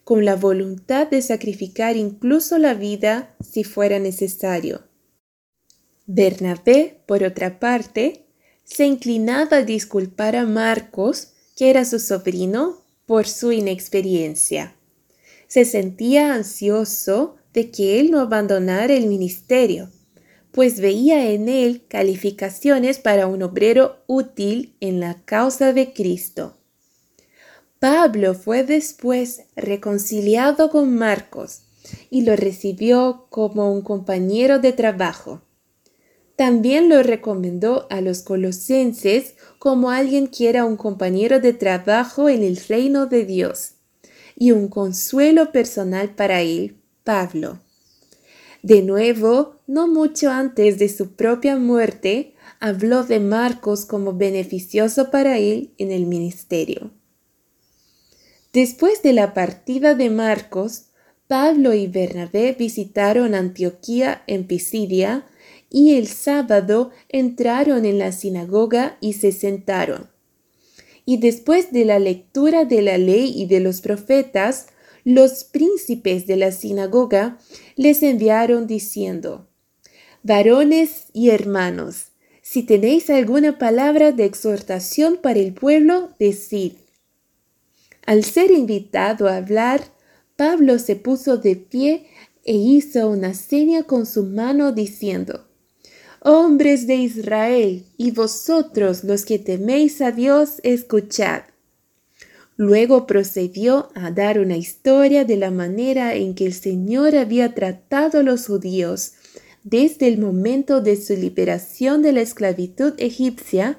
con 0.04 0.24
la 0.24 0.36
voluntad 0.36 1.06
de 1.08 1.22
sacrificar 1.22 1.96
incluso 1.96 2.58
la 2.58 2.74
vida 2.74 3.36
si 3.40 3.64
fuera 3.64 3.98
necesario. 3.98 4.84
Bernabé, 6.06 7.02
por 7.06 7.22
otra 7.22 7.60
parte, 7.60 8.26
se 8.64 8.86
inclinaba 8.86 9.58
a 9.58 9.62
disculpar 9.62 10.36
a 10.36 10.44
Marcos, 10.44 11.32
que 11.56 11.70
era 11.70 11.84
su 11.84 11.98
sobrino, 11.98 12.84
por 13.06 13.26
su 13.26 13.52
inexperiencia. 13.52 14.76
Se 15.48 15.64
sentía 15.64 16.34
ansioso 16.34 17.36
de 17.52 17.70
que 17.70 17.98
él 17.98 18.12
no 18.12 18.20
abandonara 18.20 18.94
el 18.94 19.06
ministerio, 19.06 19.90
pues 20.52 20.80
veía 20.80 21.30
en 21.30 21.48
él 21.48 21.84
calificaciones 21.88 22.98
para 22.98 23.26
un 23.26 23.42
obrero 23.42 24.02
útil 24.06 24.76
en 24.80 25.00
la 25.00 25.22
causa 25.24 25.72
de 25.72 25.92
Cristo. 25.92 26.59
Pablo 27.80 28.34
fue 28.34 28.62
después 28.62 29.40
reconciliado 29.56 30.68
con 30.68 30.94
Marcos 30.94 31.62
y 32.10 32.26
lo 32.26 32.36
recibió 32.36 33.24
como 33.30 33.72
un 33.72 33.80
compañero 33.80 34.58
de 34.58 34.74
trabajo. 34.74 35.40
También 36.36 36.90
lo 36.90 37.02
recomendó 37.02 37.86
a 37.88 38.02
los 38.02 38.20
colosenses 38.20 39.34
como 39.58 39.90
alguien 39.90 40.28
que 40.28 40.50
era 40.50 40.66
un 40.66 40.76
compañero 40.76 41.40
de 41.40 41.54
trabajo 41.54 42.28
en 42.28 42.42
el 42.42 42.58
reino 42.58 43.06
de 43.06 43.24
Dios 43.24 43.76
y 44.36 44.50
un 44.50 44.68
consuelo 44.68 45.50
personal 45.50 46.14
para 46.14 46.42
él 46.42 46.76
Pablo. 47.02 47.60
De 48.62 48.82
nuevo, 48.82 49.56
no 49.66 49.88
mucho 49.88 50.30
antes 50.30 50.78
de 50.78 50.90
su 50.90 51.12
propia 51.12 51.56
muerte, 51.56 52.34
habló 52.58 53.04
de 53.04 53.20
Marcos 53.20 53.86
como 53.86 54.12
beneficioso 54.12 55.10
para 55.10 55.38
él 55.38 55.72
en 55.78 55.92
el 55.92 56.04
ministerio. 56.04 56.90
Después 58.52 59.02
de 59.02 59.12
la 59.12 59.32
partida 59.32 59.94
de 59.94 60.10
Marcos, 60.10 60.86
Pablo 61.28 61.72
y 61.72 61.86
Bernabé 61.86 62.56
visitaron 62.58 63.36
Antioquía 63.36 64.24
en 64.26 64.48
Pisidia 64.48 65.24
y 65.70 65.94
el 65.94 66.08
sábado 66.08 66.90
entraron 67.08 67.84
en 67.84 67.98
la 68.00 68.10
sinagoga 68.10 68.98
y 69.00 69.12
se 69.12 69.30
sentaron. 69.30 70.10
Y 71.04 71.18
después 71.18 71.70
de 71.70 71.84
la 71.84 72.00
lectura 72.00 72.64
de 72.64 72.82
la 72.82 72.98
ley 72.98 73.32
y 73.36 73.46
de 73.46 73.60
los 73.60 73.80
profetas, 73.80 74.66
los 75.04 75.44
príncipes 75.44 76.26
de 76.26 76.36
la 76.36 76.50
sinagoga 76.50 77.38
les 77.76 78.02
enviaron 78.02 78.66
diciendo, 78.66 79.48
Varones 80.24 81.06
y 81.12 81.30
hermanos, 81.30 82.08
si 82.42 82.64
tenéis 82.64 83.08
alguna 83.10 83.58
palabra 83.58 84.10
de 84.10 84.24
exhortación 84.24 85.18
para 85.22 85.38
el 85.38 85.54
pueblo, 85.54 86.10
decid. 86.18 86.72
Al 88.06 88.24
ser 88.24 88.50
invitado 88.50 89.28
a 89.28 89.36
hablar, 89.36 89.82
Pablo 90.36 90.78
se 90.78 90.96
puso 90.96 91.36
de 91.36 91.56
pie 91.56 92.06
e 92.44 92.54
hizo 92.54 93.08
una 93.08 93.34
seña 93.34 93.82
con 93.82 94.06
su 94.06 94.24
mano 94.24 94.72
diciendo, 94.72 95.46
Hombres 96.22 96.86
de 96.86 96.96
Israel, 96.96 97.84
y 97.96 98.10
vosotros 98.10 99.04
los 99.04 99.24
que 99.24 99.38
teméis 99.38 100.02
a 100.02 100.12
Dios, 100.12 100.60
escuchad. 100.62 101.42
Luego 102.56 103.06
procedió 103.06 103.88
a 103.94 104.10
dar 104.10 104.38
una 104.38 104.58
historia 104.58 105.24
de 105.24 105.38
la 105.38 105.50
manera 105.50 106.14
en 106.14 106.34
que 106.34 106.44
el 106.44 106.52
Señor 106.52 107.16
había 107.16 107.54
tratado 107.54 108.18
a 108.18 108.22
los 108.22 108.46
judíos 108.46 109.12
desde 109.64 110.08
el 110.08 110.18
momento 110.18 110.80
de 110.80 110.96
su 110.96 111.14
liberación 111.14 112.02
de 112.02 112.12
la 112.12 112.20
esclavitud 112.20 112.92
egipcia 112.98 113.78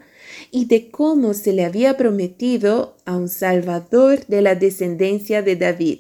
y 0.52 0.66
de 0.66 0.90
cómo 0.90 1.34
se 1.34 1.54
le 1.54 1.66
había 1.66 1.98
prometido 1.98 2.98
a 3.06 3.16
un 3.16 3.30
Salvador 3.30 4.26
de 4.28 4.42
la 4.42 4.56
descendencia 4.56 5.42
de 5.42 5.56
David. 5.56 6.00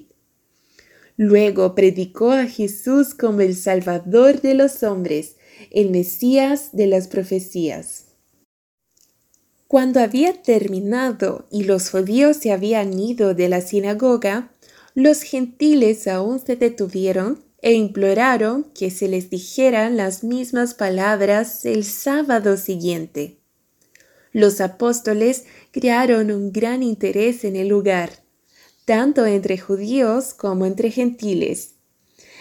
Luego 1.17 1.75
predicó 1.75 2.31
a 2.31 2.45
Jesús 2.45 3.13
como 3.13 3.41
el 3.41 3.55
Salvador 3.55 4.41
de 4.41 4.55
los 4.55 4.83
hombres, 4.83 5.35
el 5.69 5.89
Mesías 5.89 6.69
de 6.73 6.87
las 6.87 7.07
profecías. 7.07 8.05
Cuando 9.67 9.99
había 9.99 10.41
terminado 10.41 11.47
y 11.49 11.63
los 11.63 11.91
judíos 11.91 12.37
se 12.37 12.51
habían 12.51 12.97
ido 12.99 13.33
de 13.33 13.47
la 13.49 13.61
sinagoga, 13.61 14.51
los 14.95 15.21
gentiles 15.21 16.07
aún 16.07 16.39
se 16.39 16.57
detuvieron 16.57 17.43
e 17.61 17.73
imploraron 17.73 18.65
que 18.73 18.89
se 18.89 19.07
les 19.07 19.29
dijeran 19.29 19.95
las 19.95 20.23
mismas 20.23 20.73
palabras 20.73 21.63
el 21.65 21.85
sábado 21.85 22.57
siguiente. 22.57 23.40
Los 24.33 24.61
apóstoles 24.61 25.45
crearon 25.71 26.31
un 26.31 26.51
gran 26.51 26.83
interés 26.83 27.43
en 27.43 27.55
el 27.55 27.67
lugar, 27.67 28.23
tanto 28.85 29.25
entre 29.25 29.57
judíos 29.57 30.33
como 30.33 30.65
entre 30.65 30.91
gentiles. 30.91 31.75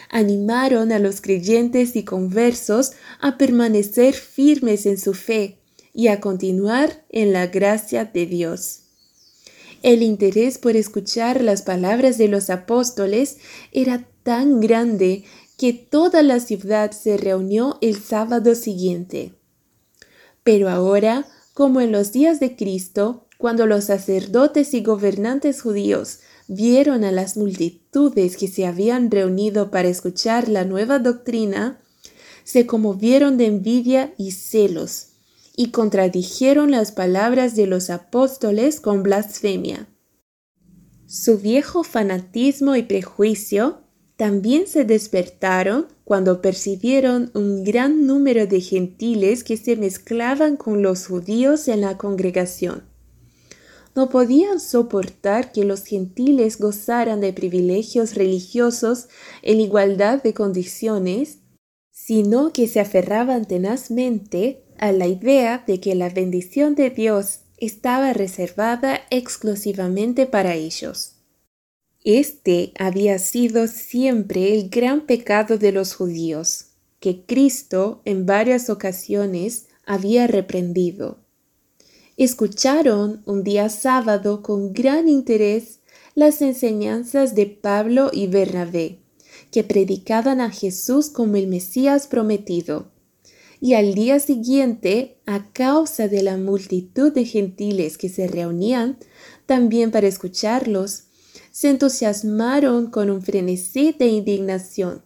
Animaron 0.09 0.93
a 0.93 0.99
los 0.99 1.21
creyentes 1.21 1.97
y 1.97 2.05
conversos 2.05 2.93
a 3.21 3.39
permanecer 3.39 4.15
firmes 4.15 4.87
en 4.87 4.99
su 4.99 5.15
fe 5.15 5.59
y 5.93 6.09
a 6.09 6.21
continuar 6.21 7.05
en 7.09 7.33
la 7.33 7.47
gracia 7.47 8.05
de 8.05 8.27
Dios. 8.27 8.83
El 9.83 10.03
interés 10.03 10.59
por 10.59 10.77
escuchar 10.77 11.43
las 11.43 11.63
palabras 11.63 12.19
de 12.19 12.29
los 12.29 12.51
apóstoles 12.51 13.39
era 13.73 14.07
tan 14.23 14.61
grande 14.61 15.25
que 15.57 15.73
toda 15.73 16.23
la 16.23 16.41
ciudad 16.41 16.91
se 16.93 17.17
reunió 17.17 17.79
el 17.81 18.01
sábado 18.01 18.55
siguiente. 18.55 19.33
Pero 20.43 20.69
ahora, 20.69 21.27
como 21.55 21.81
en 21.81 21.93
los 21.93 22.13
días 22.13 22.41
de 22.41 22.57
Cristo, 22.57 23.27
cuando 23.39 23.67
los 23.67 23.85
sacerdotes 23.85 24.75
y 24.75 24.83
gobernantes 24.83 25.63
judíos 25.63 26.21
vieron 26.47 27.05
a 27.05 27.13
las 27.13 27.37
multitudes 27.37 28.37
que 28.37 28.49
se 28.49 28.67
habían 28.67 29.11
reunido 29.11 29.71
para 29.71 29.89
escuchar 29.89 30.49
la 30.49 30.65
nueva 30.65 30.99
doctrina, 30.99 31.81
se 32.45 32.67
conmovieron 32.67 33.37
de 33.37 33.47
envidia 33.47 34.15
y 34.19 34.33
celos 34.33 35.09
y 35.57 35.71
contradijeron 35.71 36.71
las 36.71 36.93
palabras 36.93 37.55
de 37.55 37.67
los 37.67 37.91
apóstoles 37.91 38.81
con 38.81 39.03
blasfemia. 39.03 39.89
Su 41.07 41.39
viejo 41.39 41.83
fanatismo 41.83 42.77
y 42.77 42.83
prejuicio 42.83 43.83
también 44.21 44.67
se 44.67 44.85
despertaron 44.85 45.87
cuando 46.05 46.43
percibieron 46.43 47.31
un 47.33 47.65
gran 47.65 48.07
número 48.07 48.47
de 48.47 48.61
gentiles 48.61 49.43
que 49.43 49.57
se 49.57 49.77
mezclaban 49.77 50.59
con 50.59 50.83
los 50.83 51.07
judíos 51.07 51.69
en 51.69 51.81
la 51.81 51.97
congregación. 51.97 52.83
No 53.97 54.11
podían 54.11 54.61
soportar 54.61 55.53
que 55.53 55.65
los 55.65 55.87
gentiles 55.87 56.59
gozaran 56.59 57.23
de 57.23 57.33
privilegios 57.33 58.15
religiosos 58.15 59.09
en 59.41 59.59
igualdad 59.59 60.23
de 60.23 60.35
condiciones, 60.35 61.39
sino 61.91 62.53
que 62.53 62.69
se 62.69 62.81
aferraban 62.81 63.47
tenazmente 63.47 64.67
a 64.77 64.93
la 64.93 65.07
idea 65.07 65.65
de 65.67 65.81
que 65.81 65.95
la 65.95 66.11
bendición 66.11 66.75
de 66.75 66.91
Dios 66.91 67.39
estaba 67.57 68.13
reservada 68.13 69.01
exclusivamente 69.09 70.27
para 70.27 70.57
ellos. 70.57 71.20
Este 72.05 72.73
había 72.79 73.19
sido 73.19 73.67
siempre 73.67 74.55
el 74.55 74.71
gran 74.71 75.05
pecado 75.07 75.59
de 75.59 75.71
los 75.71 75.95
judíos, 75.95 76.67
que 76.99 77.25
Cristo 77.27 78.01
en 78.07 78.25
varias 78.25 78.71
ocasiones 78.71 79.67
había 79.85 80.27
reprendido. 80.27 81.19
Escucharon 82.17 83.23
un 83.27 83.45
día 83.45 83.69
sábado 83.69 84.43
con 84.43 84.73
gran 84.73 85.09
interés 85.09 85.81
las 86.15 86.41
enseñanzas 86.41 87.35
de 87.35 87.47
Pablo 87.47 88.11
y 88.13 88.27
Bernabé, 88.29 89.01
que 89.51 89.63
predicaban 89.63 90.41
a 90.41 90.51
Jesús 90.51 91.11
como 91.11 91.37
el 91.37 91.49
Mesías 91.49 92.07
prometido. 92.07 92.91
Y 93.61 93.75
al 93.75 93.95
día 93.95 94.21
siguiente, 94.21 95.19
a 95.27 95.53
causa 95.53 96.09
de 96.09 96.23
la 96.23 96.39
multitud 96.39 97.13
de 97.13 97.27
gentiles 97.27 97.99
que 97.99 98.09
se 98.09 98.27
reunían 98.27 98.99
también 99.45 99.91
para 99.91 100.09
escucharlos, 100.09 101.05
se 101.51 101.71
entusiasmaron 101.71 102.91
con 102.91 103.11
un 103.11 103.23
frenesí 103.23 103.95
de 103.99 104.07
indignación. 104.07 105.03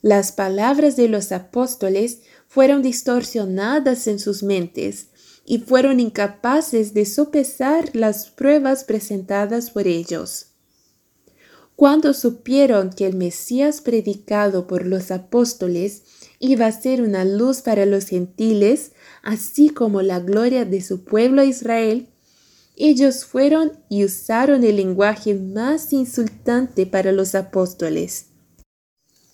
Las 0.00 0.32
palabras 0.32 0.96
de 0.96 1.08
los 1.08 1.32
apóstoles 1.32 2.20
fueron 2.46 2.82
distorsionadas 2.82 4.06
en 4.06 4.18
sus 4.18 4.42
mentes 4.42 5.08
y 5.44 5.58
fueron 5.58 5.98
incapaces 5.98 6.94
de 6.94 7.04
sopesar 7.04 7.96
las 7.96 8.30
pruebas 8.30 8.84
presentadas 8.84 9.70
por 9.70 9.86
ellos. 9.86 10.46
Cuando 11.74 12.12
supieron 12.12 12.90
que 12.90 13.06
el 13.06 13.14
Mesías 13.16 13.80
predicado 13.80 14.66
por 14.66 14.86
los 14.86 15.10
apóstoles 15.10 16.02
iba 16.38 16.66
a 16.66 16.72
ser 16.72 17.02
una 17.02 17.24
luz 17.24 17.62
para 17.62 17.86
los 17.86 18.06
gentiles, 18.06 18.92
así 19.22 19.70
como 19.70 20.02
la 20.02 20.20
gloria 20.20 20.64
de 20.64 20.80
su 20.80 21.04
pueblo 21.04 21.42
Israel, 21.42 22.08
ellos 22.78 23.24
fueron 23.24 23.72
y 23.88 24.04
usaron 24.04 24.62
el 24.62 24.76
lenguaje 24.76 25.34
más 25.34 25.92
insultante 25.92 26.86
para 26.86 27.10
los 27.10 27.34
apóstoles. 27.34 28.26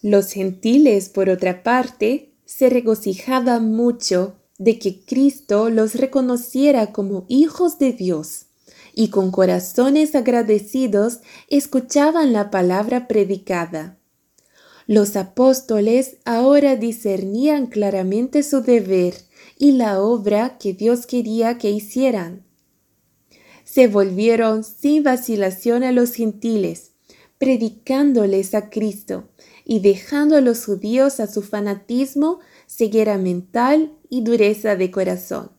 Los 0.03 0.33
gentiles, 0.33 1.11
por 1.11 1.29
otra 1.29 1.63
parte, 1.63 2.33
se 2.47 2.71
regocijaban 2.71 3.73
mucho 3.73 4.37
de 4.59 4.79
que 4.79 5.05
Cristo 5.05 5.69
los 5.69 5.95
reconociera 5.95 6.93
como 6.93 7.27
hijos 7.29 7.79
de 7.79 7.93
Dios, 7.93 8.47
y 8.95 9.09
con 9.09 9.31
corazones 9.31 10.15
agradecidos 10.15 11.21
escuchaban 11.49 12.33
la 12.33 12.51
palabra 12.51 13.09
predicada. 13.09 13.99
Los 14.87 15.17
apóstoles 15.17 16.17
ahora 16.25 16.77
discernían 16.77 17.67
claramente 17.67 18.43
su 18.43 18.63
deber 18.63 19.15
y 19.59 19.73
la 19.73 20.01
obra 20.01 20.59
que 20.59 20.75
Dios 20.75 21.07
quería 21.07 21.59
que 21.59 21.71
hicieran 21.71 22.45
se 23.75 23.89
volvieron 23.89 24.63
sin 24.63 25.03
vacilación 25.03 25.83
a 25.83 25.91
los 25.91 26.15
gentiles, 26.15 26.93
predicándoles 27.39 28.55
a 28.55 28.71
Cristo 28.71 29.31
y 29.65 29.81
dejando 29.81 30.37
a 30.37 30.41
los 30.41 30.65
judíos 30.65 31.19
a 31.19 31.27
su 31.27 31.43
fanatismo, 31.43 32.39
ceguera 32.69 33.19
mental 33.19 33.93
y 34.09 34.23
dureza 34.23 34.77
de 34.77 34.93
corazón. 34.93 35.51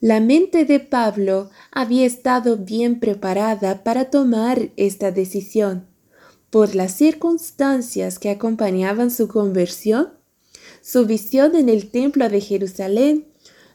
La 0.00 0.20
mente 0.20 0.66
de 0.66 0.80
Pablo 0.80 1.48
había 1.72 2.04
estado 2.04 2.58
bien 2.58 3.00
preparada 3.00 3.82
para 3.82 4.10
tomar 4.10 4.68
esta 4.76 5.12
decisión. 5.12 5.86
Por 6.50 6.74
las 6.74 6.92
circunstancias 6.92 8.18
que 8.18 8.28
acompañaban 8.28 9.10
su 9.10 9.28
conversión, 9.28 10.12
su 10.82 11.06
visión 11.06 11.56
en 11.56 11.70
el 11.70 11.90
templo 11.90 12.28
de 12.28 12.42
Jerusalén 12.42 13.28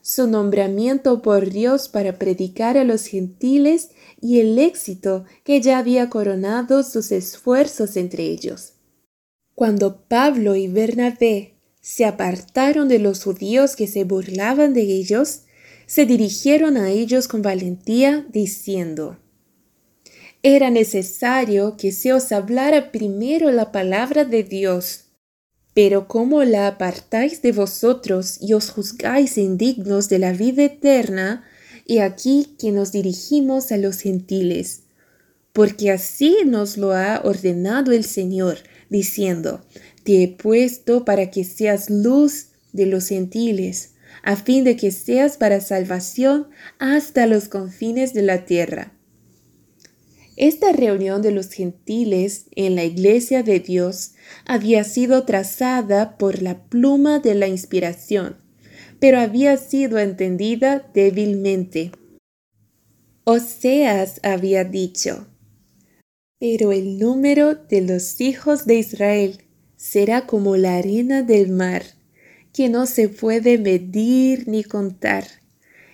su 0.10 0.26
nombramiento 0.26 1.22
por 1.22 1.52
Dios 1.52 1.88
para 1.88 2.18
predicar 2.18 2.80
a 2.80 2.84
los 2.84 3.06
gentiles 3.06 3.92
y 4.20 4.40
el 4.40 4.58
éxito 4.58 5.26
que 5.44 5.62
ya 5.62 5.78
había 5.78 6.10
coronado 6.10 6.82
sus 6.82 7.12
esfuerzos 7.12 7.96
entre 7.96 8.24
ellos. 8.24 8.74
Cuando 9.54 10.08
Pablo 10.08 10.56
y 10.56 10.68
Bernabé 10.68 11.60
se 11.80 12.06
apartaron 12.06 12.88
de 12.88 12.98
los 12.98 13.24
judíos 13.24 13.76
que 13.76 13.86
se 13.86 14.04
burlaban 14.04 14.74
de 14.74 14.82
ellos, 14.82 15.42
se 15.86 16.08
dirigieron 16.08 16.76
a 16.76 16.90
ellos 16.90 17.28
con 17.28 17.44
valentía, 17.44 18.26
diciendo, 18.32 19.20
Era 20.42 20.72
necesario 20.72 21.78
que 21.78 21.92
se 21.92 22.14
os 22.14 22.32
hablara 22.32 22.92
primero 22.92 23.52
la 23.52 23.72
palabra 23.72 24.26
de 24.26 24.42
Dios 24.42 25.09
pero 25.82 26.10
como 26.10 26.44
la 26.44 26.68
apartáis 26.68 27.42
de 27.42 27.54
vosotros 27.54 28.38
y 28.42 28.52
os 28.52 28.70
juzgáis 28.70 29.38
indignos 29.38 30.10
de 30.10 30.20
la 30.20 30.34
vida 30.34 30.66
eterna, 30.66 31.46
y 31.86 32.00
aquí 32.00 32.58
que 32.60 32.74
nos 32.74 32.92
dirigimos 32.92 33.72
a 33.72 33.78
los 33.78 34.02
gentiles. 34.02 34.82
Porque 35.54 35.90
así 35.90 36.40
nos 36.46 36.76
lo 36.76 36.92
ha 36.92 37.22
ordenado 37.24 37.94
el 37.94 38.04
Señor, 38.04 38.58
diciendo, 38.90 39.62
Te 40.04 40.22
he 40.22 40.28
puesto 40.28 41.06
para 41.06 41.32
que 41.32 41.46
seas 41.46 41.90
luz 41.90 42.48
de 42.74 42.86
los 42.86 43.08
gentiles, 43.08 43.92
a 44.22 44.36
fin 44.36 44.66
de 44.66 44.76
que 44.76 44.92
seas 44.92 45.38
para 45.38 45.62
salvación 45.62 46.50
hasta 46.78 47.26
los 47.26 47.48
confines 47.48 48.14
de 48.14 48.24
la 48.24 48.44
tierra. 48.44 48.99
Esta 50.40 50.72
reunión 50.72 51.22
de 51.22 51.32
los 51.32 51.50
gentiles 51.50 52.46
en 52.56 52.76
la 52.76 52.86
iglesia 52.86 53.44
de 53.44 53.60
Dios 53.60 54.14
había 54.46 54.86
sido 54.86 55.26
trazada 55.26 56.18
por 56.18 56.42
la 56.42 56.64
pluma 56.64 57.20
de 57.20 57.36
la 57.36 57.50
inspiración, 57.50 58.38
pero 59.02 59.20
había 59.20 59.58
sido 59.58 60.00
entendida 60.00 60.90
débilmente. 60.94 61.92
Oseas 63.26 64.22
había 64.24 64.64
dicho, 64.64 65.28
pero 66.40 66.72
el 66.72 67.00
número 67.00 67.56
de 67.56 67.82
los 67.82 68.22
hijos 68.22 68.66
de 68.66 68.76
Israel 68.76 69.44
será 69.76 70.26
como 70.26 70.56
la 70.56 70.78
arena 70.78 71.22
del 71.22 71.50
mar, 71.52 71.84
que 72.54 72.70
no 72.70 72.86
se 72.86 73.10
puede 73.10 73.58
medir 73.58 74.48
ni 74.48 74.64
contar, 74.64 75.26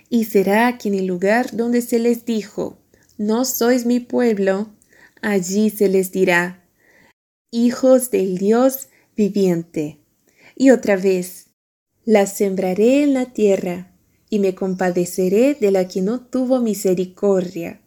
y 0.07 0.25
será 0.25 0.77
que 0.77 0.89
en 0.89 0.93
el 0.93 1.07
lugar 1.07 1.55
donde 1.55 1.81
se 1.81 1.97
les 1.97 2.25
dijo, 2.25 2.77
no 3.17 3.45
sois 3.45 3.85
mi 3.85 3.99
pueblo, 3.99 4.69
allí 5.21 5.69
se 5.69 5.89
les 5.89 6.11
dirá, 6.11 6.65
hijos 7.51 8.11
del 8.11 8.37
Dios 8.37 8.89
viviente. 9.15 9.99
Y 10.55 10.71
otra 10.71 10.95
vez, 10.95 11.47
las 12.03 12.37
sembraré 12.37 13.03
en 13.03 13.13
la 13.13 13.25
tierra, 13.33 13.91
y 14.29 14.39
me 14.39 14.55
compadeceré 14.55 15.55
de 15.55 15.71
la 15.71 15.87
que 15.87 16.01
no 16.01 16.19
tuvo 16.19 16.59
misericordia. 16.59 17.81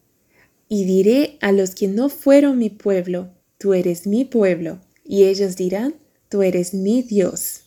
Y 0.69 0.85
diré 0.85 1.37
a 1.41 1.53
los 1.53 1.75
que 1.75 1.89
no 1.89 2.09
fueron 2.09 2.59
mi 2.59 2.71
pueblo, 2.71 3.31
tú 3.59 3.75
eres 3.75 4.07
mi 4.07 4.25
pueblo, 4.25 4.81
y 5.05 5.25
ellos 5.25 5.57
dirán, 5.57 5.95
tú 6.29 6.43
eres 6.43 6.75
mi 6.75 7.03
Dios. 7.03 7.63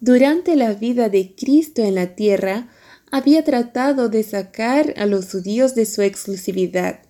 Durante 0.00 0.56
la 0.56 0.74
vida 0.74 1.08
de 1.08 1.34
Cristo 1.34 1.82
en 1.82 1.94
la 1.94 2.14
tierra, 2.14 2.70
había 3.16 3.44
tratado 3.44 4.10
de 4.10 4.22
sacar 4.22 4.92
a 4.98 5.06
los 5.06 5.32
judíos 5.32 5.74
de 5.74 5.86
su 5.86 6.02
exclusividad. 6.02 7.00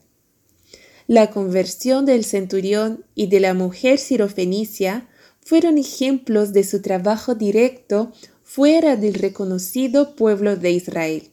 La 1.08 1.30
conversión 1.32 2.06
del 2.06 2.24
centurión 2.24 3.04
y 3.16 3.26
de 3.26 3.40
la 3.40 3.54
mujer 3.54 3.98
sirofenicia 3.98 5.08
fueron 5.40 5.78
ejemplos 5.78 6.52
de 6.52 6.62
su 6.62 6.80
trabajo 6.80 7.34
directo 7.34 8.12
fuera 8.44 8.94
del 8.94 9.14
reconocido 9.14 10.14
pueblo 10.14 10.54
de 10.54 10.70
Israel. 10.70 11.30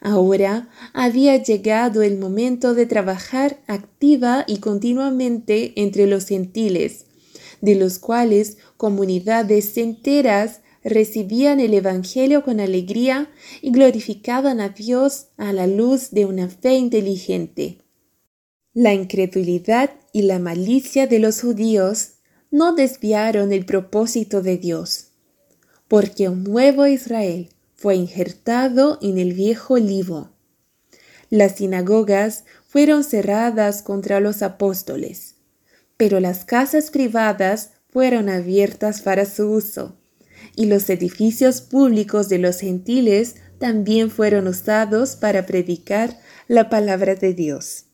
Ahora 0.00 0.68
había 0.92 1.36
llegado 1.36 2.02
el 2.02 2.18
momento 2.18 2.74
de 2.74 2.86
trabajar 2.86 3.60
activa 3.68 4.44
y 4.48 4.58
continuamente 4.58 5.74
entre 5.76 6.08
los 6.08 6.26
gentiles, 6.26 7.04
de 7.60 7.76
los 7.76 8.00
cuales 8.00 8.56
comunidades 8.76 9.76
enteras 9.76 10.60
recibían 10.82 11.60
el 11.60 11.74
Evangelio 11.74 12.42
con 12.42 12.60
alegría 12.60 13.30
y 13.60 13.70
glorificaban 13.70 14.60
a 14.60 14.70
Dios 14.70 15.28
a 15.36 15.52
la 15.52 15.66
luz 15.66 16.10
de 16.10 16.24
una 16.24 16.48
fe 16.48 16.74
inteligente. 16.74 17.78
La 18.72 18.94
incredulidad 18.94 19.90
y 20.12 20.22
la 20.22 20.38
malicia 20.38 21.06
de 21.06 21.18
los 21.18 21.42
judíos 21.42 22.12
no 22.50 22.74
desviaron 22.74 23.52
el 23.52 23.66
propósito 23.66 24.42
de 24.42 24.56
Dios, 24.56 25.08
porque 25.88 26.28
un 26.28 26.44
nuevo 26.44 26.86
Israel 26.86 27.50
fue 27.74 27.96
injertado 27.96 28.98
en 29.02 29.18
el 29.18 29.34
viejo 29.34 29.74
olivo. 29.74 30.30
Las 31.30 31.56
sinagogas 31.56 32.44
fueron 32.66 33.04
cerradas 33.04 33.82
contra 33.82 34.20
los 34.20 34.42
apóstoles, 34.42 35.36
pero 35.96 36.18
las 36.20 36.44
casas 36.44 36.90
privadas 36.90 37.70
fueron 37.90 38.28
abiertas 38.28 39.02
para 39.02 39.26
su 39.26 39.50
uso 39.50 39.99
y 40.60 40.66
los 40.66 40.90
edificios 40.90 41.62
públicos 41.62 42.28
de 42.28 42.36
los 42.36 42.60
gentiles 42.60 43.36
también 43.58 44.10
fueron 44.10 44.46
usados 44.46 45.16
para 45.16 45.46
predicar 45.46 46.18
la 46.48 46.68
palabra 46.68 47.14
de 47.14 47.32
Dios. 47.32 47.86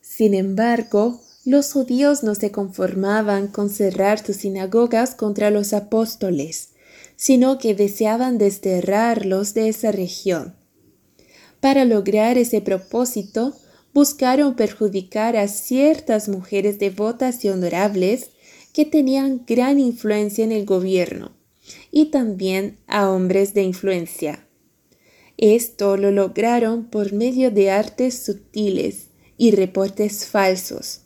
Sin 0.00 0.34
embargo, 0.34 1.20
los 1.44 1.72
judíos 1.72 2.22
no 2.22 2.36
se 2.36 2.52
conformaban 2.52 3.48
con 3.48 3.70
cerrar 3.70 4.24
sus 4.24 4.36
sinagogas 4.36 5.16
contra 5.16 5.50
los 5.50 5.72
apóstoles, 5.72 6.74
sino 7.16 7.58
que 7.58 7.74
deseaban 7.74 8.38
desterrarlos 8.38 9.52
de 9.54 9.68
esa 9.68 9.90
región. 9.90 10.54
Para 11.58 11.84
lograr 11.84 12.38
ese 12.38 12.60
propósito, 12.60 13.56
buscaron 13.92 14.54
perjudicar 14.54 15.36
a 15.36 15.48
ciertas 15.48 16.28
mujeres 16.28 16.78
devotas 16.78 17.44
y 17.44 17.48
honorables 17.48 18.30
que 18.72 18.84
tenían 18.84 19.42
gran 19.44 19.80
influencia 19.80 20.44
en 20.44 20.52
el 20.52 20.66
gobierno, 20.66 21.39
y 21.90 22.06
también 22.06 22.78
a 22.86 23.10
hombres 23.10 23.54
de 23.54 23.62
influencia. 23.62 24.46
Esto 25.36 25.96
lo 25.96 26.10
lograron 26.10 26.84
por 26.90 27.12
medio 27.12 27.50
de 27.50 27.70
artes 27.70 28.22
sutiles 28.22 29.08
y 29.36 29.52
reportes 29.52 30.26
falsos. 30.26 31.02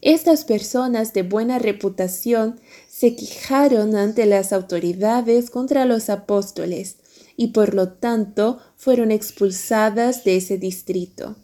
Estas 0.00 0.44
personas 0.44 1.14
de 1.14 1.22
buena 1.22 1.58
reputación 1.58 2.60
se 2.88 3.16
quejaron 3.16 3.96
ante 3.96 4.26
las 4.26 4.52
autoridades 4.52 5.50
contra 5.50 5.84
los 5.86 6.10
apóstoles 6.10 6.98
y 7.36 7.48
por 7.48 7.74
lo 7.74 7.88
tanto 7.94 8.58
fueron 8.76 9.10
expulsadas 9.10 10.22
de 10.24 10.36
ese 10.36 10.58
distrito. 10.58 11.36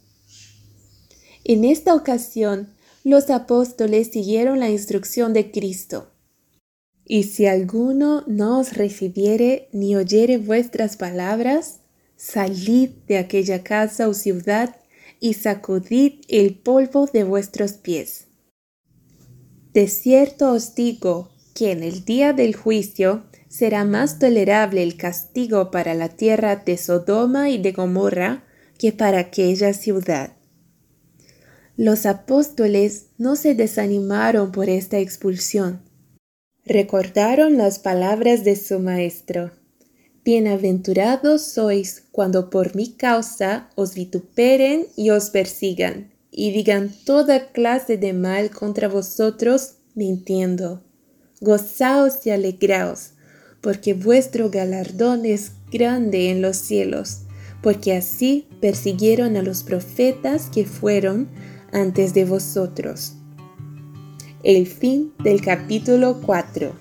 En 1.42 1.64
esta 1.64 1.94
ocasión, 1.94 2.74
los 3.02 3.30
apóstoles 3.30 4.11
siguieron 4.12 4.61
la 4.61 4.68
instrucción 4.68 5.33
de 5.33 5.50
Cristo. 5.50 6.11
Y 7.12 7.25
si 7.25 7.46
alguno 7.46 8.23
no 8.29 8.61
os 8.61 8.75
recibiere 8.75 9.68
ni 9.73 9.96
oyere 9.96 10.38
vuestras 10.38 10.96
palabras, 10.96 11.81
salid 12.14 12.90
de 13.09 13.18
aquella 13.18 13.64
casa 13.64 14.07
o 14.07 14.14
ciudad 14.14 14.77
y 15.18 15.35
sacudid 15.35 16.20
el 16.29 16.55
polvo 16.55 17.07
de 17.12 17.25
vuestros 17.25 17.73
pies. 17.73 18.29
De 19.73 19.88
cierto 19.88 20.53
os 20.53 20.77
digo 20.77 21.31
que 21.53 21.73
en 21.73 21.83
el 21.83 22.05
día 22.05 22.33
del 22.33 22.55
juicio 22.55 23.25
será 23.49 23.85
más 23.85 24.20
tolerable 24.20 24.85
el 24.85 24.96
castigo 24.96 25.73
para 25.73 25.94
la 25.94 26.11
tierra 26.11 26.55
de 26.55 26.77
Sodoma 26.77 27.51
y 27.51 27.59
de 27.59 27.73
Gomorra 27.73 28.44
que 28.79 28.92
para 28.92 29.18
aquella 29.18 29.73
ciudad. 29.73 30.37
Los 31.77 32.07
apóstoles 32.07 33.07
no 33.18 33.35
se 33.35 33.57
desanimaron 33.57 34.53
por 34.53 34.68
esta 34.68 35.01
expulsión. 35.01 35.89
Recordaron 36.66 37.57
las 37.57 37.79
palabras 37.79 38.44
de 38.44 38.55
su 38.55 38.81
Maestro. 38.81 39.51
Bienaventurados 40.25 41.42
sois 41.42 42.05
cuando 42.12 42.51
por 42.51 42.77
mi 42.77 42.92
causa 42.92 43.70
os 43.77 43.94
vituperen 43.94 44.87
y 44.94 45.09
os 45.09 45.31
persigan, 45.31 46.12
y 46.31 46.53
digan 46.53 46.92
toda 47.07 47.51
clase 47.51 47.96
de 47.96 48.12
mal 48.12 48.51
contra 48.51 48.88
vosotros, 48.88 49.77
mintiendo. 49.94 50.85
Gozaos 51.40 52.27
y 52.27 52.31
alegraos, 52.31 53.12
porque 53.62 53.94
vuestro 53.94 54.51
galardón 54.51 55.25
es 55.25 55.53
grande 55.73 56.31
en 56.31 56.42
los 56.42 56.59
cielos, 56.59 57.23
porque 57.62 57.94
así 57.94 58.49
persiguieron 58.61 59.38
a 59.38 59.42
los 59.42 59.62
profetas 59.62 60.51
que 60.51 60.66
fueron 60.66 61.31
antes 61.73 62.12
de 62.12 62.27
vosotros. 62.27 63.14
El 64.42 64.66
fin 64.66 65.12
del 65.22 65.42
capítulo 65.42 66.18
4. 66.24 66.72